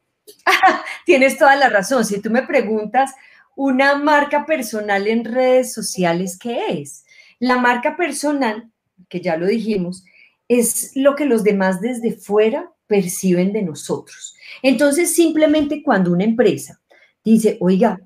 [1.05, 2.03] Tienes toda la razón.
[2.03, 3.11] Si tú me preguntas,
[3.55, 7.05] una marca personal en redes sociales, ¿qué es?
[7.41, 8.69] La marca personal,
[9.09, 10.05] que ya lo dijimos,
[10.47, 14.35] es lo que los demás desde fuera perciben de nosotros.
[14.61, 16.79] Entonces, simplemente cuando una empresa
[17.23, 17.99] dice, oiga,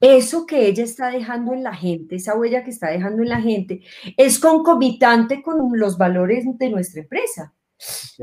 [0.00, 3.42] eso que ella está dejando en la gente, esa huella que está dejando en la
[3.42, 3.82] gente,
[4.16, 7.52] es concomitante con los valores de nuestra empresa.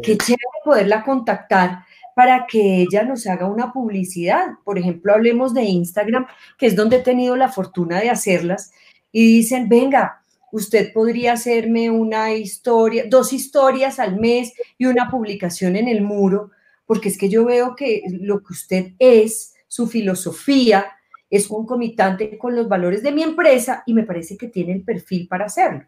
[0.02, 1.84] Qué chévere poderla contactar
[2.16, 4.48] para que ella nos haga una publicidad.
[4.66, 6.26] Por ejemplo, hablemos de Instagram,
[6.58, 8.72] que es donde he tenido la fortuna de hacerlas,
[9.12, 10.19] y dicen, venga,
[10.52, 16.52] usted podría hacerme una historia, dos historias al mes y una publicación en el muro,
[16.86, 20.86] porque es que yo veo que lo que usted es, su filosofía,
[21.30, 25.28] es concomitante con los valores de mi empresa y me parece que tiene el perfil
[25.28, 25.86] para hacerlo.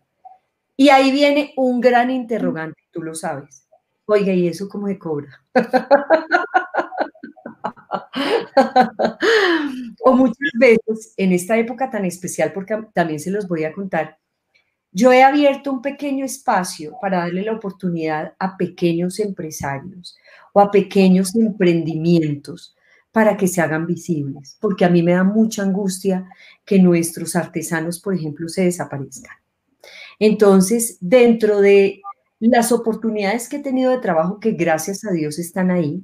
[0.78, 3.68] Y ahí viene un gran interrogante, tú lo sabes.
[4.06, 5.44] Oiga, ¿y eso cómo se cobra?
[10.04, 14.18] O muchas veces, en esta época tan especial, porque también se los voy a contar,
[14.92, 20.18] yo he abierto un pequeño espacio para darle la oportunidad a pequeños empresarios
[20.54, 22.76] o a pequeños emprendimientos
[23.12, 26.30] para que se hagan visibles, porque a mí me da mucha angustia
[26.66, 29.36] que nuestros artesanos, por ejemplo, se desaparezcan.
[30.20, 32.02] Entonces, dentro de
[32.40, 36.04] las oportunidades que he tenido de trabajo, que gracias a Dios están ahí,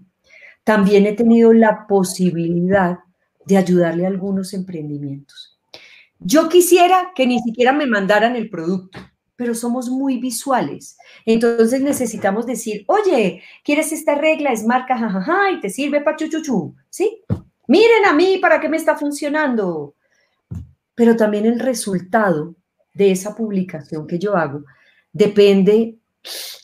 [0.64, 3.00] también he tenido la posibilidad
[3.46, 5.57] de ayudarle a algunos emprendimientos.
[6.20, 9.00] Yo quisiera que ni siquiera me mandaran el producto,
[9.36, 10.98] pero somos muy visuales.
[11.26, 14.52] Entonces necesitamos decir, oye, ¿quieres esta regla?
[14.52, 17.22] Es marca, jajaja, y te sirve para chuchuchu, ¿sí?
[17.68, 19.96] Miren a mí para qué me está funcionando.
[20.96, 22.56] Pero también el resultado
[22.94, 24.64] de esa publicación que yo hago
[25.14, 25.98] depende,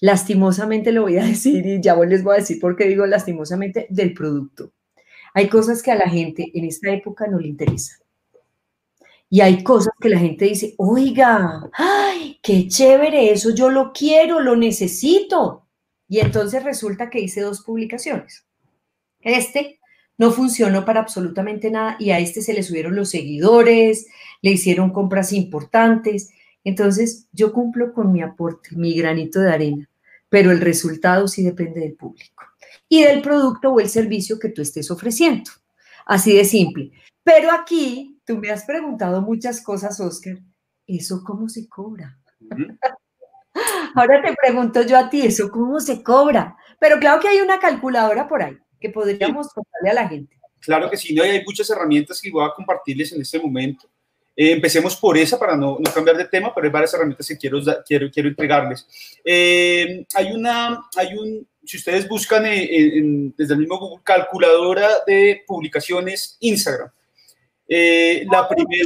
[0.02, 3.86] lastimosamente lo voy a decir y ya les voy a decir por qué digo lastimosamente,
[3.90, 4.74] del producto.
[5.36, 8.03] Hay cosas que a la gente en esta época no le interesan.
[9.34, 14.40] Y hay cosas que la gente dice, oiga, ay, qué chévere, eso yo lo quiero,
[14.40, 15.66] lo necesito.
[16.08, 18.46] Y entonces resulta que hice dos publicaciones.
[19.22, 19.80] Este
[20.20, 24.06] no funcionó para absolutamente nada y a este se le subieron los seguidores,
[24.44, 26.30] le hicieron compras importantes.
[26.64, 29.90] Entonces yo cumplo con mi aporte, mi granito de arena,
[30.30, 32.44] pero el resultado sí depende del público
[32.88, 35.50] y del producto o el servicio que tú estés ofreciendo.
[36.06, 36.92] Así de simple.
[37.24, 40.38] Pero aquí tú me has preguntado muchas cosas, Oscar.
[40.86, 42.20] ¿Eso cómo se cobra?
[43.96, 46.58] Ahora te pregunto yo a ti, ¿eso cómo se cobra?
[46.80, 50.38] Pero claro que hay una calculadora por ahí que podríamos contarle a la gente.
[50.60, 53.88] Claro que sí, no, hay muchas herramientas que voy a compartirles en este momento.
[54.36, 57.38] Eh, empecemos por esa para no, no, cambiar de tema, pero hay varias herramientas que
[57.38, 58.88] quiero, quiero, quiero entregarles.
[59.24, 66.38] Eh, hay, una, hay un, si ustedes buscan desde el mismo Google, calculadora de publicaciones
[66.40, 66.90] Instagram.
[67.68, 68.86] Eh, la primera...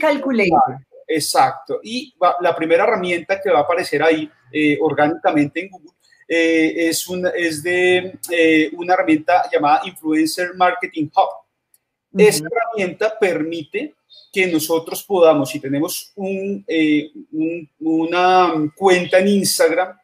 [0.00, 0.78] Calculator.
[1.06, 1.80] Exacto.
[1.82, 5.90] Y la primera herramienta que va a aparecer ahí eh, orgánicamente en Google
[6.26, 8.18] eh, es, una, es de
[8.72, 12.20] una herramienta llamada Influencer Marketing Hub.
[12.20, 13.94] Esta herramienta permite
[14.32, 16.64] que nosotros podamos, si tenemos un,
[17.80, 19.96] una cuenta en Instagram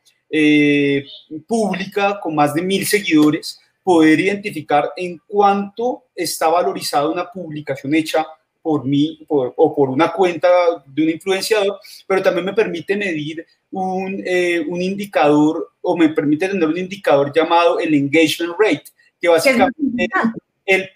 [1.46, 8.26] pública con más de mil seguidores, poder identificar en cuánto está valorizada una publicación hecha
[8.62, 10.49] por mí o por una cuenta
[10.87, 16.49] de un influenciador, pero también me permite medir un, eh, un, indicador o me permite
[16.49, 18.85] tener un indicador llamado el engagement rate,
[19.20, 20.09] que básicamente,
[20.66, 20.91] el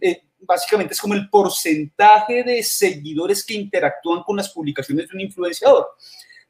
[0.00, 5.20] eh, básicamente es como el porcentaje de seguidores que interactúan con las publicaciones de un
[5.20, 5.88] influenciador.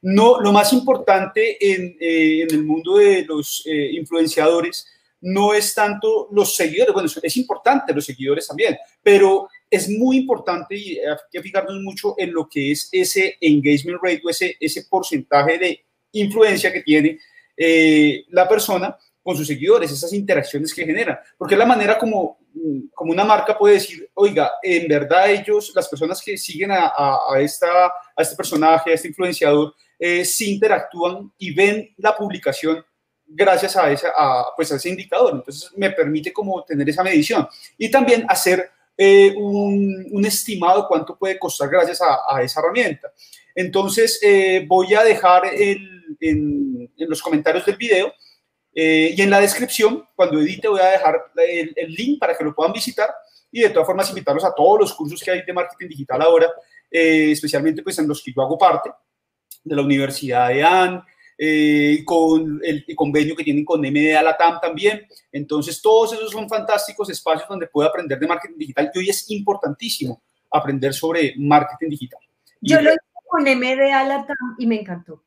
[0.02, 4.86] No, lo más importante en, eh, en el mundo de los influenciadores
[5.22, 10.76] no es tanto los seguidores, bueno, es importante los seguidores también, pero es muy importante
[10.76, 14.84] y hay que fijarnos mucho en lo que es ese engagement rate o ese, ese
[14.84, 17.18] porcentaje de influencia que tiene
[17.56, 22.38] eh, la persona con sus seguidores, esas interacciones que genera, porque es la manera como,
[22.94, 27.86] como una marca puede decir, oiga, en verdad ellos, las personas que siguen a, esta,
[27.86, 32.82] a este personaje, a este influenciador, eh, sí interactúan y ven la publicación
[33.32, 34.08] gracias a, ese,
[34.56, 35.32] pues a ese indicador.
[35.34, 41.16] Entonces me permite como tener esa medición y también hacer eh, un, un, estimado cuánto
[41.16, 43.12] puede costar gracias a, esa herramienta.
[43.54, 48.12] Entonces eh, voy a dejar el, en, en, los comentarios del video
[48.74, 52.44] eh, y en la descripción, cuando edite, voy a dejar el, el, link para que
[52.44, 53.08] lo puedan visitar
[53.50, 56.48] y de todas formas invitarlos a todos los cursos que hay de marketing digital ahora,
[56.90, 58.90] especialmente pues en los que yo hago parte,
[59.64, 61.02] de la Universidad de AN,
[61.42, 65.06] eh, con el, convenio que tienen con MDA Latam también.
[65.32, 69.30] Entonces, todos esos son fantásticos espacios donde puedo aprender de marketing digital, que hoy es
[69.30, 72.20] importantísimo aprender sobre marketing digital.
[72.60, 75.24] Yo lo hice con MDA Latam y me encantó.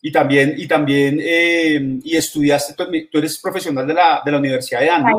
[0.00, 4.80] Y también, y también, eh, y estudiaste, tú, eres profesional de la, de la Universidad
[4.80, 5.12] de Anda.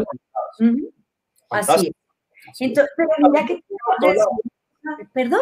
[1.52, 2.62] Así es.
[2.62, 3.64] Entonces, pero mira que...
[5.14, 5.42] ¿Perdón?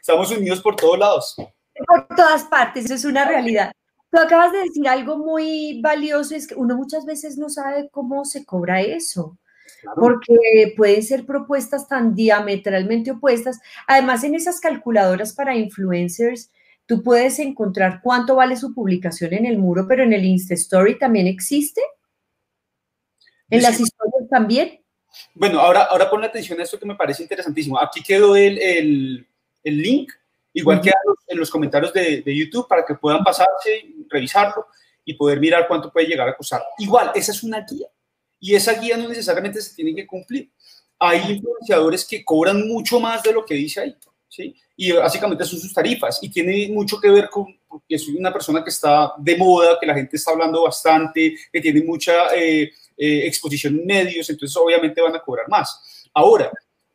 [0.00, 1.36] Estamos unidos por todos lados
[1.86, 3.72] por todas partes, eso es una realidad.
[4.10, 8.24] Tú acabas de decir algo muy valioso, es que uno muchas veces no sabe cómo
[8.24, 9.38] se cobra eso,
[9.94, 13.60] porque pueden ser propuestas tan diametralmente opuestas.
[13.86, 16.50] Además, en esas calculadoras para influencers,
[16.86, 20.98] tú puedes encontrar cuánto vale su publicación en el muro, pero en el Insta Story
[20.98, 21.80] también existe.
[23.48, 24.80] En las historias también.
[25.34, 27.80] Bueno, ahora, ahora pon atención a esto que me parece interesantísimo.
[27.80, 29.26] Aquí quedó el, el,
[29.62, 30.12] el link
[30.52, 30.90] Igual que
[31.28, 34.66] en los comentarios de, YouTube para que puedan pasarse, revisarlo
[35.04, 36.62] y poder mirar cuánto puede llegar a costar.
[36.78, 37.88] Igual, esa es una guía
[38.40, 40.50] y esa guía no necesariamente se tiene que cumplir.
[40.98, 43.96] hay influenciadores que cobran mucho más de lo que dice ahí,
[44.28, 44.54] ¿sí?
[44.76, 47.46] Y básicamente son sus tarifas y tiene mucho que ver con
[47.88, 51.60] que soy una persona que está de moda, que la gente está hablando bastante, que
[51.60, 56.08] tiene mucha eh, eh, exposición en medios, entonces obviamente van a cobrar más.
[56.12, 56.50] Ahora,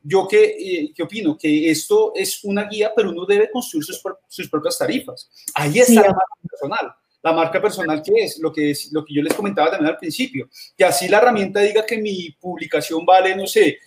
[0.07, 4.01] yo qué, eh, qué, opino, que esto es una guía, pero uno debe construir sus,
[4.27, 5.29] sus propias tarifas.
[5.55, 6.95] Ahí está la marca personal.
[7.23, 8.37] La marca personal, ¿qué es?
[8.37, 10.47] Lo que, es, lo que yo les comentaba también al principio,
[10.77, 13.79] que así la herramienta diga que mi publicación vale, no sé,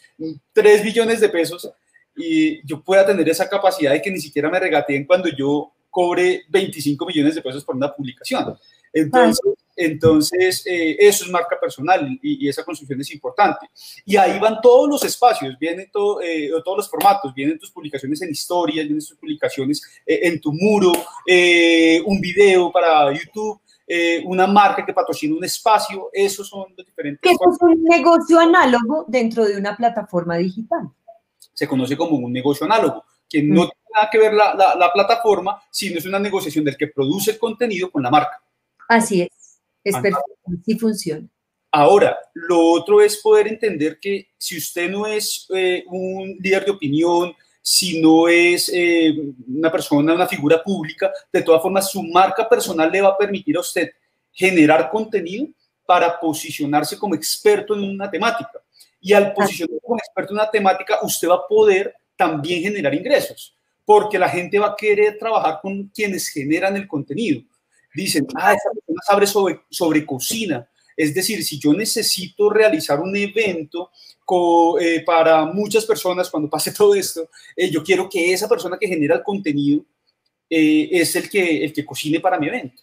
[0.52, 1.70] 3 billones de pesos
[2.16, 6.42] y yo pueda tener esa capacidad de que ni siquiera me regateen cuando yo cobre
[6.48, 8.58] 25 millones de pesos por una publicación.
[8.92, 13.70] Entonces, entonces eh, eso es marca personal y, esa construcción es importante.
[14.04, 18.20] Y ahí van todos los espacios, vienen todo, eh, todos los formatos, vienen tus publicaciones
[18.22, 20.92] en historias, vienen tus publicaciones eh, en tu muro,
[22.06, 23.60] un video para YouTube.
[24.26, 27.20] una marca que patrocina un espacio, esos son los diferentes.
[27.22, 30.90] Que es un negocio análogo dentro de una plataforma digital.
[31.54, 33.70] Se conoce como un negocio análogo, que no mm.
[33.70, 37.30] tiene nada que ver la, la, la plataforma, sino es una negociación del que produce
[37.30, 38.42] el contenido con la marca.
[38.88, 39.28] Así es.
[39.84, 40.24] Es perfecto,
[40.64, 41.28] sí funciona.
[41.70, 46.70] Ahora, lo otro es poder entender que si usted no es eh, un líder de
[46.70, 49.14] opinión, si no es eh,
[49.46, 53.58] una persona, una figura pública, de todas formas su marca personal le va a permitir
[53.58, 53.90] a usted
[54.32, 55.46] generar contenido
[55.84, 58.62] para posicionarse como experto en una temática.
[59.00, 63.54] Y al posicionarse como experto en una temática, usted va a poder también generar ingresos,
[63.84, 67.42] porque la gente va a querer trabajar con quienes generan el contenido
[68.02, 70.68] dicen, ah, esta persona sabe sobre, sobre cocina.
[70.96, 73.90] Es decir, si yo necesito realizar un evento
[74.80, 78.88] eh, para muchas personas cuando pase todo esto, eh, yo quiero que esa persona que
[78.88, 79.84] genera el contenido
[80.50, 82.82] eh, es el que, el que cocine para mi evento.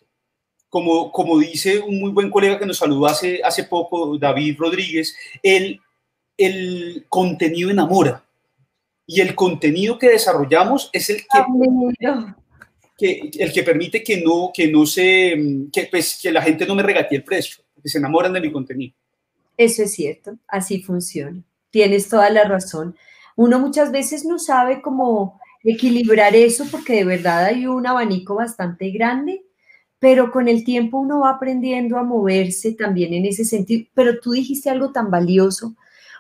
[0.70, 5.16] Como, como dice un muy buen colega que nos saludó hace, hace poco, David Rodríguez,
[5.43, 5.80] el,
[6.38, 8.24] el contenido enamora.
[9.07, 11.43] Y el contenido que desarrollamos es el que
[12.98, 15.36] que, el que permite que no, que no se,
[15.72, 18.52] que, pues, que la gente no me regatee el precio, que se enamoran de mi
[18.52, 18.93] contenido.
[19.58, 21.41] Eso es cierto, así funciona.
[21.70, 22.96] Tienes toda la razón.
[23.36, 28.91] Uno muchas veces no sabe cómo equilibrar eso porque de verdad hay un abanico bastante
[28.91, 29.43] grande,
[30.00, 33.88] pero con el tiempo uno va aprendiendo a moverse también en ese sentido.
[33.93, 35.76] Pero tú dijiste algo tan valioso.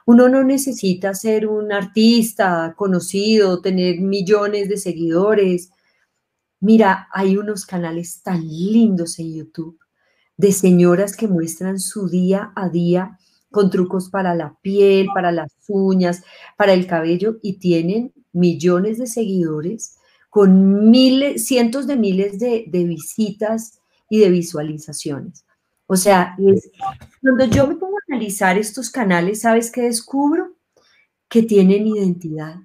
[0.05, 5.71] Uno no necesita ser un artista conocido, tener millones de seguidores,
[6.65, 9.77] Mira, hay unos canales tan lindos en YouTube
[10.35, 13.19] de señoras que muestran su día a día
[13.51, 16.23] con trucos para la piel, para las uñas,
[16.57, 19.97] para el cabello y tienen millones de seguidores
[20.31, 25.45] con miles, cientos de miles de, visitas y de visualizaciones.
[25.85, 26.35] O sea,
[27.21, 30.55] cuando yo me pongo a analizar estos canales, ¿sabes qué descubro?
[31.29, 32.55] Que tienen identidad,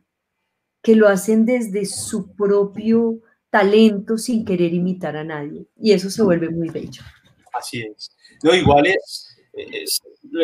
[0.81, 3.21] que lo hacen desde su propio
[3.51, 5.67] talento sin querer imitar a nadie.
[5.81, 7.03] Y eso se vuelve muy bello.
[7.53, 8.11] Así es.
[8.43, 9.37] No, igual es,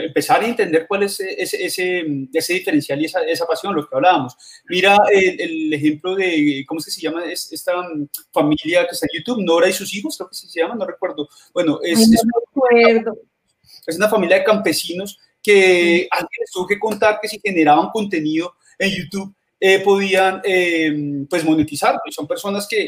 [0.05, 3.95] empezar a entender cuál es ese, ese, ese diferencial y esa, esa, pasión, lo que
[3.95, 4.37] hablábamos.
[4.69, 7.73] Mira el, ejemplo de, ¿cómo es que se llama esta
[8.33, 9.45] familia que está en YouTube?
[9.45, 11.29] Nora y sus hijos, creo que se llama, no recuerdo.
[11.55, 13.13] Bueno, es, es, una,
[13.87, 18.55] es una familia de campesinos que alguien les tuvo que contar que si generaban contenido
[18.79, 19.35] en YouTube
[19.69, 21.99] eh, podían eh, pues monetizar.
[22.11, 22.85] Son personas que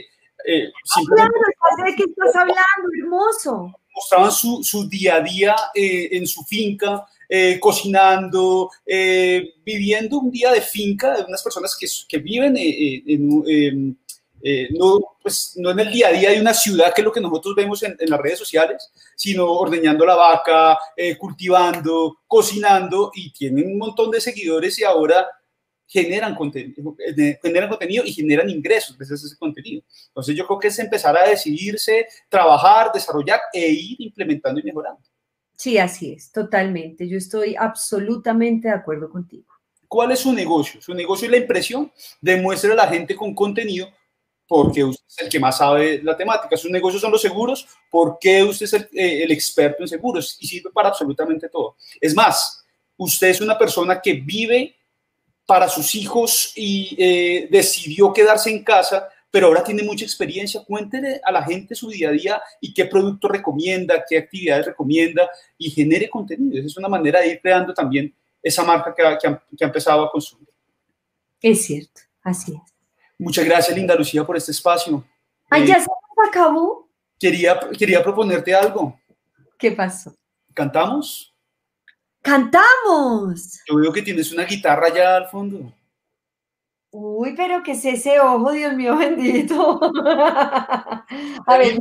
[0.47, 1.39] eh, simplemente
[1.85, 2.89] ¿de qué estás hablando?
[3.03, 3.73] Hermoso.
[3.93, 7.05] Mostraban su, su día a día en su finca,
[7.59, 8.71] cocinando,
[9.65, 13.99] viviendo un día de finca de unas personas que, que viven en,
[14.79, 17.21] no, pues, no en el día a día de una ciudad, que es lo que
[17.21, 20.79] nosotros vemos en, en las redes sociales, sino ordeñando la vaca,
[21.19, 25.27] cultivando, cocinando y tienen un montón de seguidores y ahora
[25.89, 29.83] generan contenido, eh, generan contenido y generan ingresos gracias a ese contenido.
[30.09, 35.01] Entonces yo creo que es empezar a decidirse, trabajar, desarrollar e ir implementando y mejorando.
[35.57, 37.09] Sí, así es, totalmente.
[37.09, 39.47] Yo estoy absolutamente de acuerdo contigo.
[39.89, 40.81] ¿Cuál es su negocio?
[40.83, 41.91] Su negocio es la impresión.
[42.21, 43.89] Demuestre a la gente con contenido
[44.47, 46.57] porque usted es el que más sabe la temática.
[46.57, 50.47] Sus negocios son los seguros, porque usted es el, eh, el experto en seguros y
[50.47, 51.77] sirve para absolutamente todo.
[52.01, 52.65] Es más,
[52.97, 54.78] usted es una persona que vive
[55.49, 60.63] para sus hijos y eh, decidió quedarse en casa, pero ahora tiene mucha experiencia.
[60.63, 65.27] Cuéntele a la gente su día a día y qué producto recomienda, qué actividades recomienda
[65.57, 66.59] y genere contenido.
[66.59, 70.05] Esa es una manera de ir creando también esa marca que ha, que ha, empezado
[70.05, 70.51] a construir.
[71.41, 72.75] Es cierto, así es.
[73.17, 75.03] Muchas gracias, Linda Lucía, por este espacio.
[75.49, 75.89] Ay, ya eh, se
[76.29, 76.91] acabó.
[77.19, 79.01] Quería, quería proponerte algo.
[79.59, 80.15] ¿Qué pasó?
[80.53, 81.35] ¿Cantamos?
[82.29, 83.61] Cantamos.
[83.67, 85.73] Yo veo que tienes una guitarra allá al fondo.
[86.91, 89.81] Uy, pero ¿qué es ese ojo, Dios mío bendito?
[90.05, 91.79] A ver,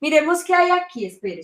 [0.00, 1.42] miremos, qué hay aquí, espere.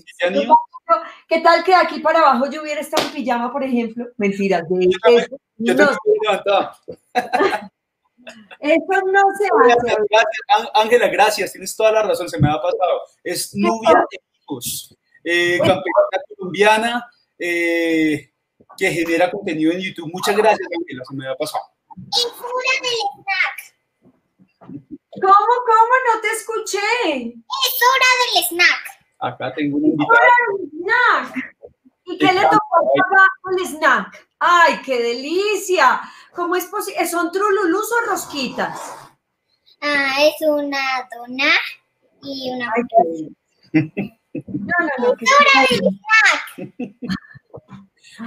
[1.29, 4.07] ¿Qué tal que aquí para abajo yo hubiera estado en pijama, por ejemplo?
[4.17, 5.85] Mentiras, de eso, yo no,
[8.59, 9.97] eso no se hace.
[10.75, 13.01] Ángela, gracias, tienes toda la razón, se me ha pasado.
[13.23, 18.33] Es Nubia de Hijos, eh, campeona colombiana eh,
[18.77, 20.11] que genera contenido en YouTube.
[20.13, 21.65] Muchas gracias, Ángela, se me ha pasado.
[22.11, 23.75] Es hora del snack.
[25.13, 25.95] ¿Cómo, cómo?
[26.15, 26.79] No te escuché.
[26.79, 28.83] Es hora del snack.
[29.21, 30.19] Acá tengo un invitado.
[30.81, 31.55] snack.
[32.07, 34.29] ¿Y qué le tocó a el snack?
[34.39, 36.01] ¡Ay, qué delicia!
[36.35, 37.07] ¿Cómo es posible?
[37.07, 38.95] ¿Son trululus o rosquitas?
[39.81, 41.53] Ah, es una dona
[42.23, 42.71] y una...
[42.75, 42.83] Ay,
[44.35, 45.09] no, no, no.
[45.09, 47.15] hora del snack!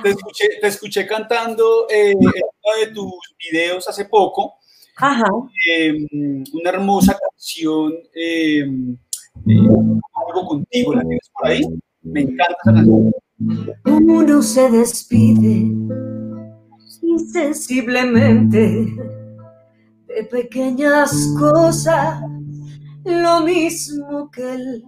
[0.03, 2.31] Te escuché, te escuché cantando eh, en uno
[2.79, 4.55] de tus videos hace poco.
[4.97, 5.27] Ajá.
[5.69, 6.05] Eh,
[6.53, 8.65] una hermosa canción, eh,
[10.27, 11.61] algo contigo, ¿la tienes por ahí?
[12.01, 13.13] Me encanta esa canción.
[13.85, 15.71] Uno se despide
[17.03, 18.87] insensiblemente
[20.07, 22.19] de pequeñas cosas,
[23.03, 24.83] lo mismo que el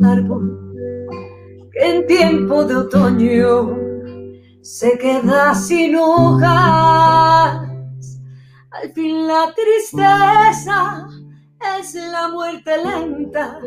[0.00, 0.72] árbol
[1.72, 3.91] que en tiempo de otoño
[4.62, 7.68] se queda sin hojas.
[8.70, 11.06] Al fin la tristeza
[11.78, 13.58] es la muerte lenta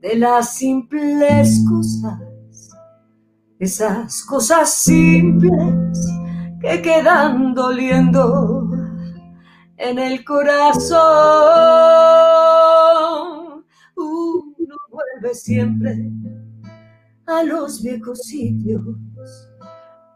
[0.00, 2.20] de las simples cosas,
[3.58, 5.98] esas cosas simples
[6.60, 8.68] que quedan doliendo
[9.76, 11.00] en el corazón.
[13.96, 16.10] Uno vuelve siempre
[17.26, 18.82] a los viejos sitios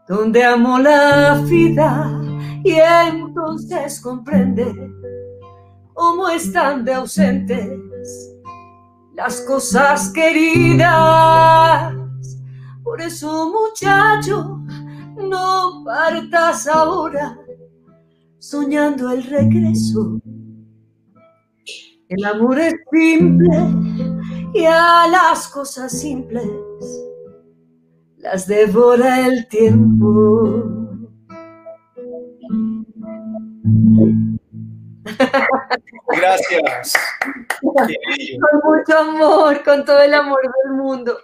[0.07, 2.21] donde amo la vida
[2.63, 4.73] y entonces comprende
[5.93, 8.33] cómo están de ausentes
[9.13, 11.93] las cosas queridas.
[12.83, 14.61] Por eso, muchacho,
[15.17, 17.37] no partas ahora
[18.37, 20.21] soñando el regreso.
[22.07, 23.57] El amor es simple
[24.53, 26.47] y a las cosas simples
[28.31, 30.65] las devora el tiempo.
[36.07, 36.93] Gracias.
[37.61, 41.17] Con mucho amor, con todo el amor del mundo.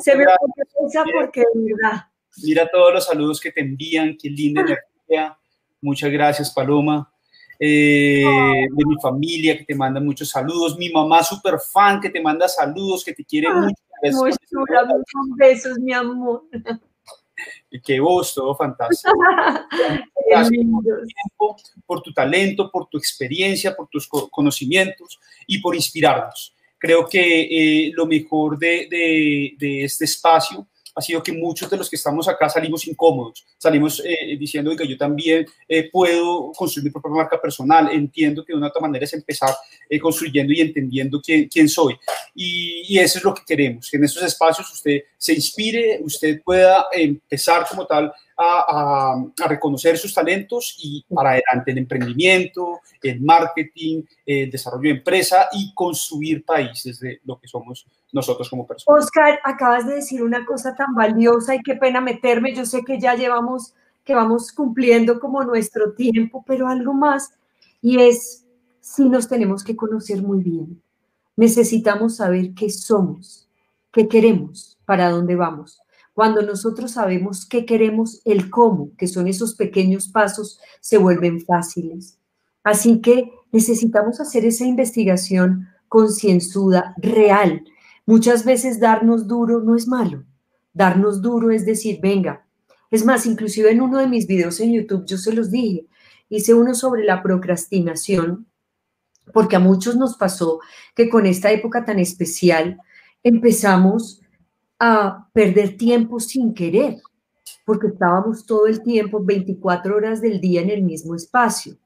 [0.00, 2.06] Se me esa porque verdad.
[2.42, 5.38] Mira todos los saludos que te envían, qué linda energía.
[5.80, 7.12] Muchas gracias, Paloma.
[7.58, 12.20] Eh, de mi familia que te manda muchos saludos, mi mamá super fan que te
[12.20, 16.44] manda saludos, que te quiere mucho muchos besos, mi amor.
[17.70, 19.12] Y qué vos, todo fantástico.
[20.28, 21.56] Gracias por tu tiempo,
[21.86, 26.54] por tu talento, por tu experiencia, por tus conocimientos y por inspirarnos.
[26.78, 31.76] Creo que eh, lo mejor de, de, de este espacio ha sido que muchos de
[31.76, 36.84] los que estamos acá salimos incómodos, salimos eh, diciendo que yo también eh, puedo construir
[36.84, 39.50] mi propia marca personal, entiendo que de una otra manera es empezar
[39.88, 41.96] eh, construyendo y entendiendo quién, quién soy.
[42.34, 46.42] Y, y, eso es lo que queremos, que en esos espacios usted se inspire, usted
[46.42, 54.02] pueda empezar como tal a, reconocer sus talentos y para adelante el emprendimiento, el marketing,
[54.24, 59.04] el desarrollo de empresa y construir países de lo que somos nosotros como personas.
[59.04, 62.54] Oscar, acabas de decir una cosa tan valiosa y qué pena meterme.
[62.54, 63.74] Yo sé que ya llevamos,
[64.04, 67.30] que vamos cumpliendo como nuestro tiempo, pero algo más
[67.82, 68.46] y es
[68.80, 70.80] si nos tenemos que conocer muy bien.
[71.36, 73.48] Necesitamos saber qué somos,
[73.92, 75.80] qué queremos, para dónde vamos.
[76.14, 82.18] Cuando nosotros sabemos qué queremos, el cómo, que son esos pequeños pasos, se vuelven fáciles.
[82.62, 87.64] Así que necesitamos hacer esa investigación concienzuda, real.
[88.06, 90.24] Muchas veces darnos duro no es malo.
[90.72, 92.46] Darnos duro es decir, venga.
[92.90, 95.86] Es más, inclusive en uno de mis videos en YouTube yo se los dije,
[96.28, 98.46] hice uno sobre la procrastinación,
[99.32, 100.60] porque a muchos nos pasó
[100.94, 102.78] que con esta época tan especial
[103.22, 104.20] empezamos
[104.78, 106.96] a perder tiempo sin querer,
[107.64, 111.76] porque estábamos todo el tiempo, 24 horas del día en el mismo espacio.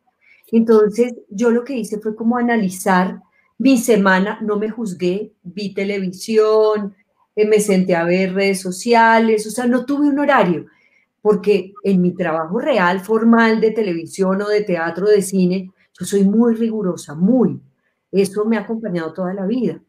[0.51, 3.20] Entonces, yo lo que hice fue como analizar
[3.59, 6.95] mi semana, no me juzgué, vi televisión,
[7.35, 10.66] eh, me senté a ver redes sociales, o sea, no tuve un horario,
[11.23, 16.24] porque en mi trabajo real, formal de televisión o de teatro, de cine, yo soy
[16.24, 17.61] muy rigurosa, muy.
[18.12, 19.81] Eso me ha acompañado toda la vida.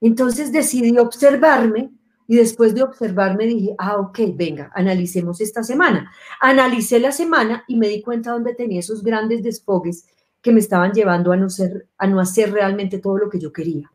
[0.00, 1.90] Entonces decidí observarme
[2.28, 6.10] Y después de observar me dije, ah, ok, venga, analicemos esta semana.
[6.40, 10.06] Analicé la semana y me di cuenta dónde tenía esos grandes desfogues
[10.42, 13.52] que me estaban llevando a no, ser, a no hacer realmente todo lo que yo
[13.52, 13.90] quería.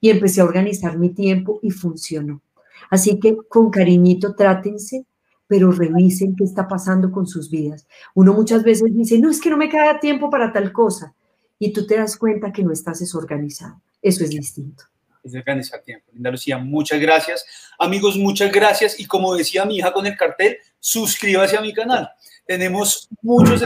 [0.00, 2.42] Y empecé a organizar mi tiempo y funcionó.
[2.90, 5.06] Así que con cariñito trátense,
[5.46, 7.86] pero revisen qué está pasando con sus vidas.
[8.14, 11.14] Uno muchas veces dice, no, es que no me queda tiempo para tal cosa.
[11.58, 13.80] Y tú te das cuenta que no estás desorganizado.
[14.02, 14.84] Eso es distinto
[15.24, 16.06] es organizar tiempo.
[16.12, 17.44] Linda Lucía, muchas gracias.
[17.78, 19.00] Amigos, muchas gracias.
[19.00, 22.10] Y como decía mi hija con el cartel, suscríbase a mi canal.
[22.46, 23.62] Tenemos muchos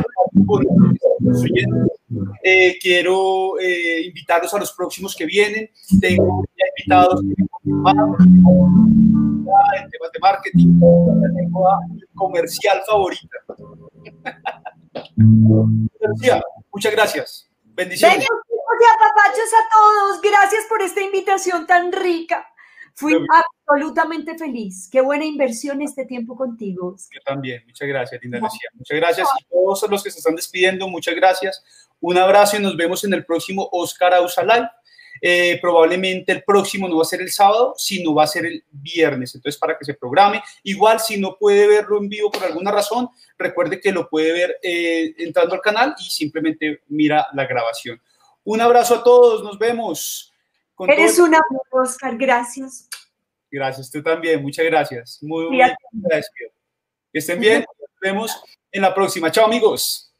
[2.43, 5.71] eh, quiero eh, invitarlos a los próximos que vienen.
[6.01, 7.35] Tengo ya invitados en
[9.91, 10.81] temas de marketing.
[11.37, 11.79] Tengo a
[12.15, 13.39] comercial favorita.
[15.17, 17.51] Lucía, muchas gracias.
[17.65, 18.27] Bendiciones
[18.81, 20.21] y apapachos a todos.
[20.23, 22.47] Gracias por esta invitación tan rica.
[22.99, 23.15] Fui
[23.65, 24.89] absolutamente feliz.
[24.91, 26.97] Qué buena inversión este tiempo contigo.
[27.15, 27.63] Yo también.
[27.65, 28.69] Muchas gracias, Linda Lucía.
[28.75, 29.29] Muchas gracias.
[29.39, 31.63] Y todos los que se están despidiendo, muchas gracias.
[32.01, 34.69] Un abrazo y nos vemos en el próximo Oscar Ausa Live.
[35.23, 38.65] Eh, probablemente el próximo no va a ser el sábado, sino va a ser el
[38.73, 39.33] viernes.
[39.33, 40.43] Entonces, para que se programe.
[40.65, 44.57] Igual, si no puede verlo en vivo por alguna razón, recuerde que lo puede ver
[44.61, 48.03] eh, entrando al canal y simplemente mira la grabación.
[48.43, 50.35] Un abrazo a todos, nos vemos.
[50.87, 52.89] Eres un amor, Oscar, gracias.
[53.51, 55.19] Gracias, tú también, muchas gracias.
[55.23, 55.59] Muy, muy
[55.93, 56.31] gracias.
[57.13, 59.31] Que estén bien, nos vemos en la próxima.
[59.31, 60.15] Chao, amigos.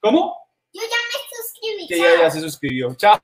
[0.00, 0.36] ¿Cómo?
[0.72, 1.88] Yo ya me suscribí.
[1.88, 2.94] Que ya se suscribió.
[2.94, 3.18] Chao.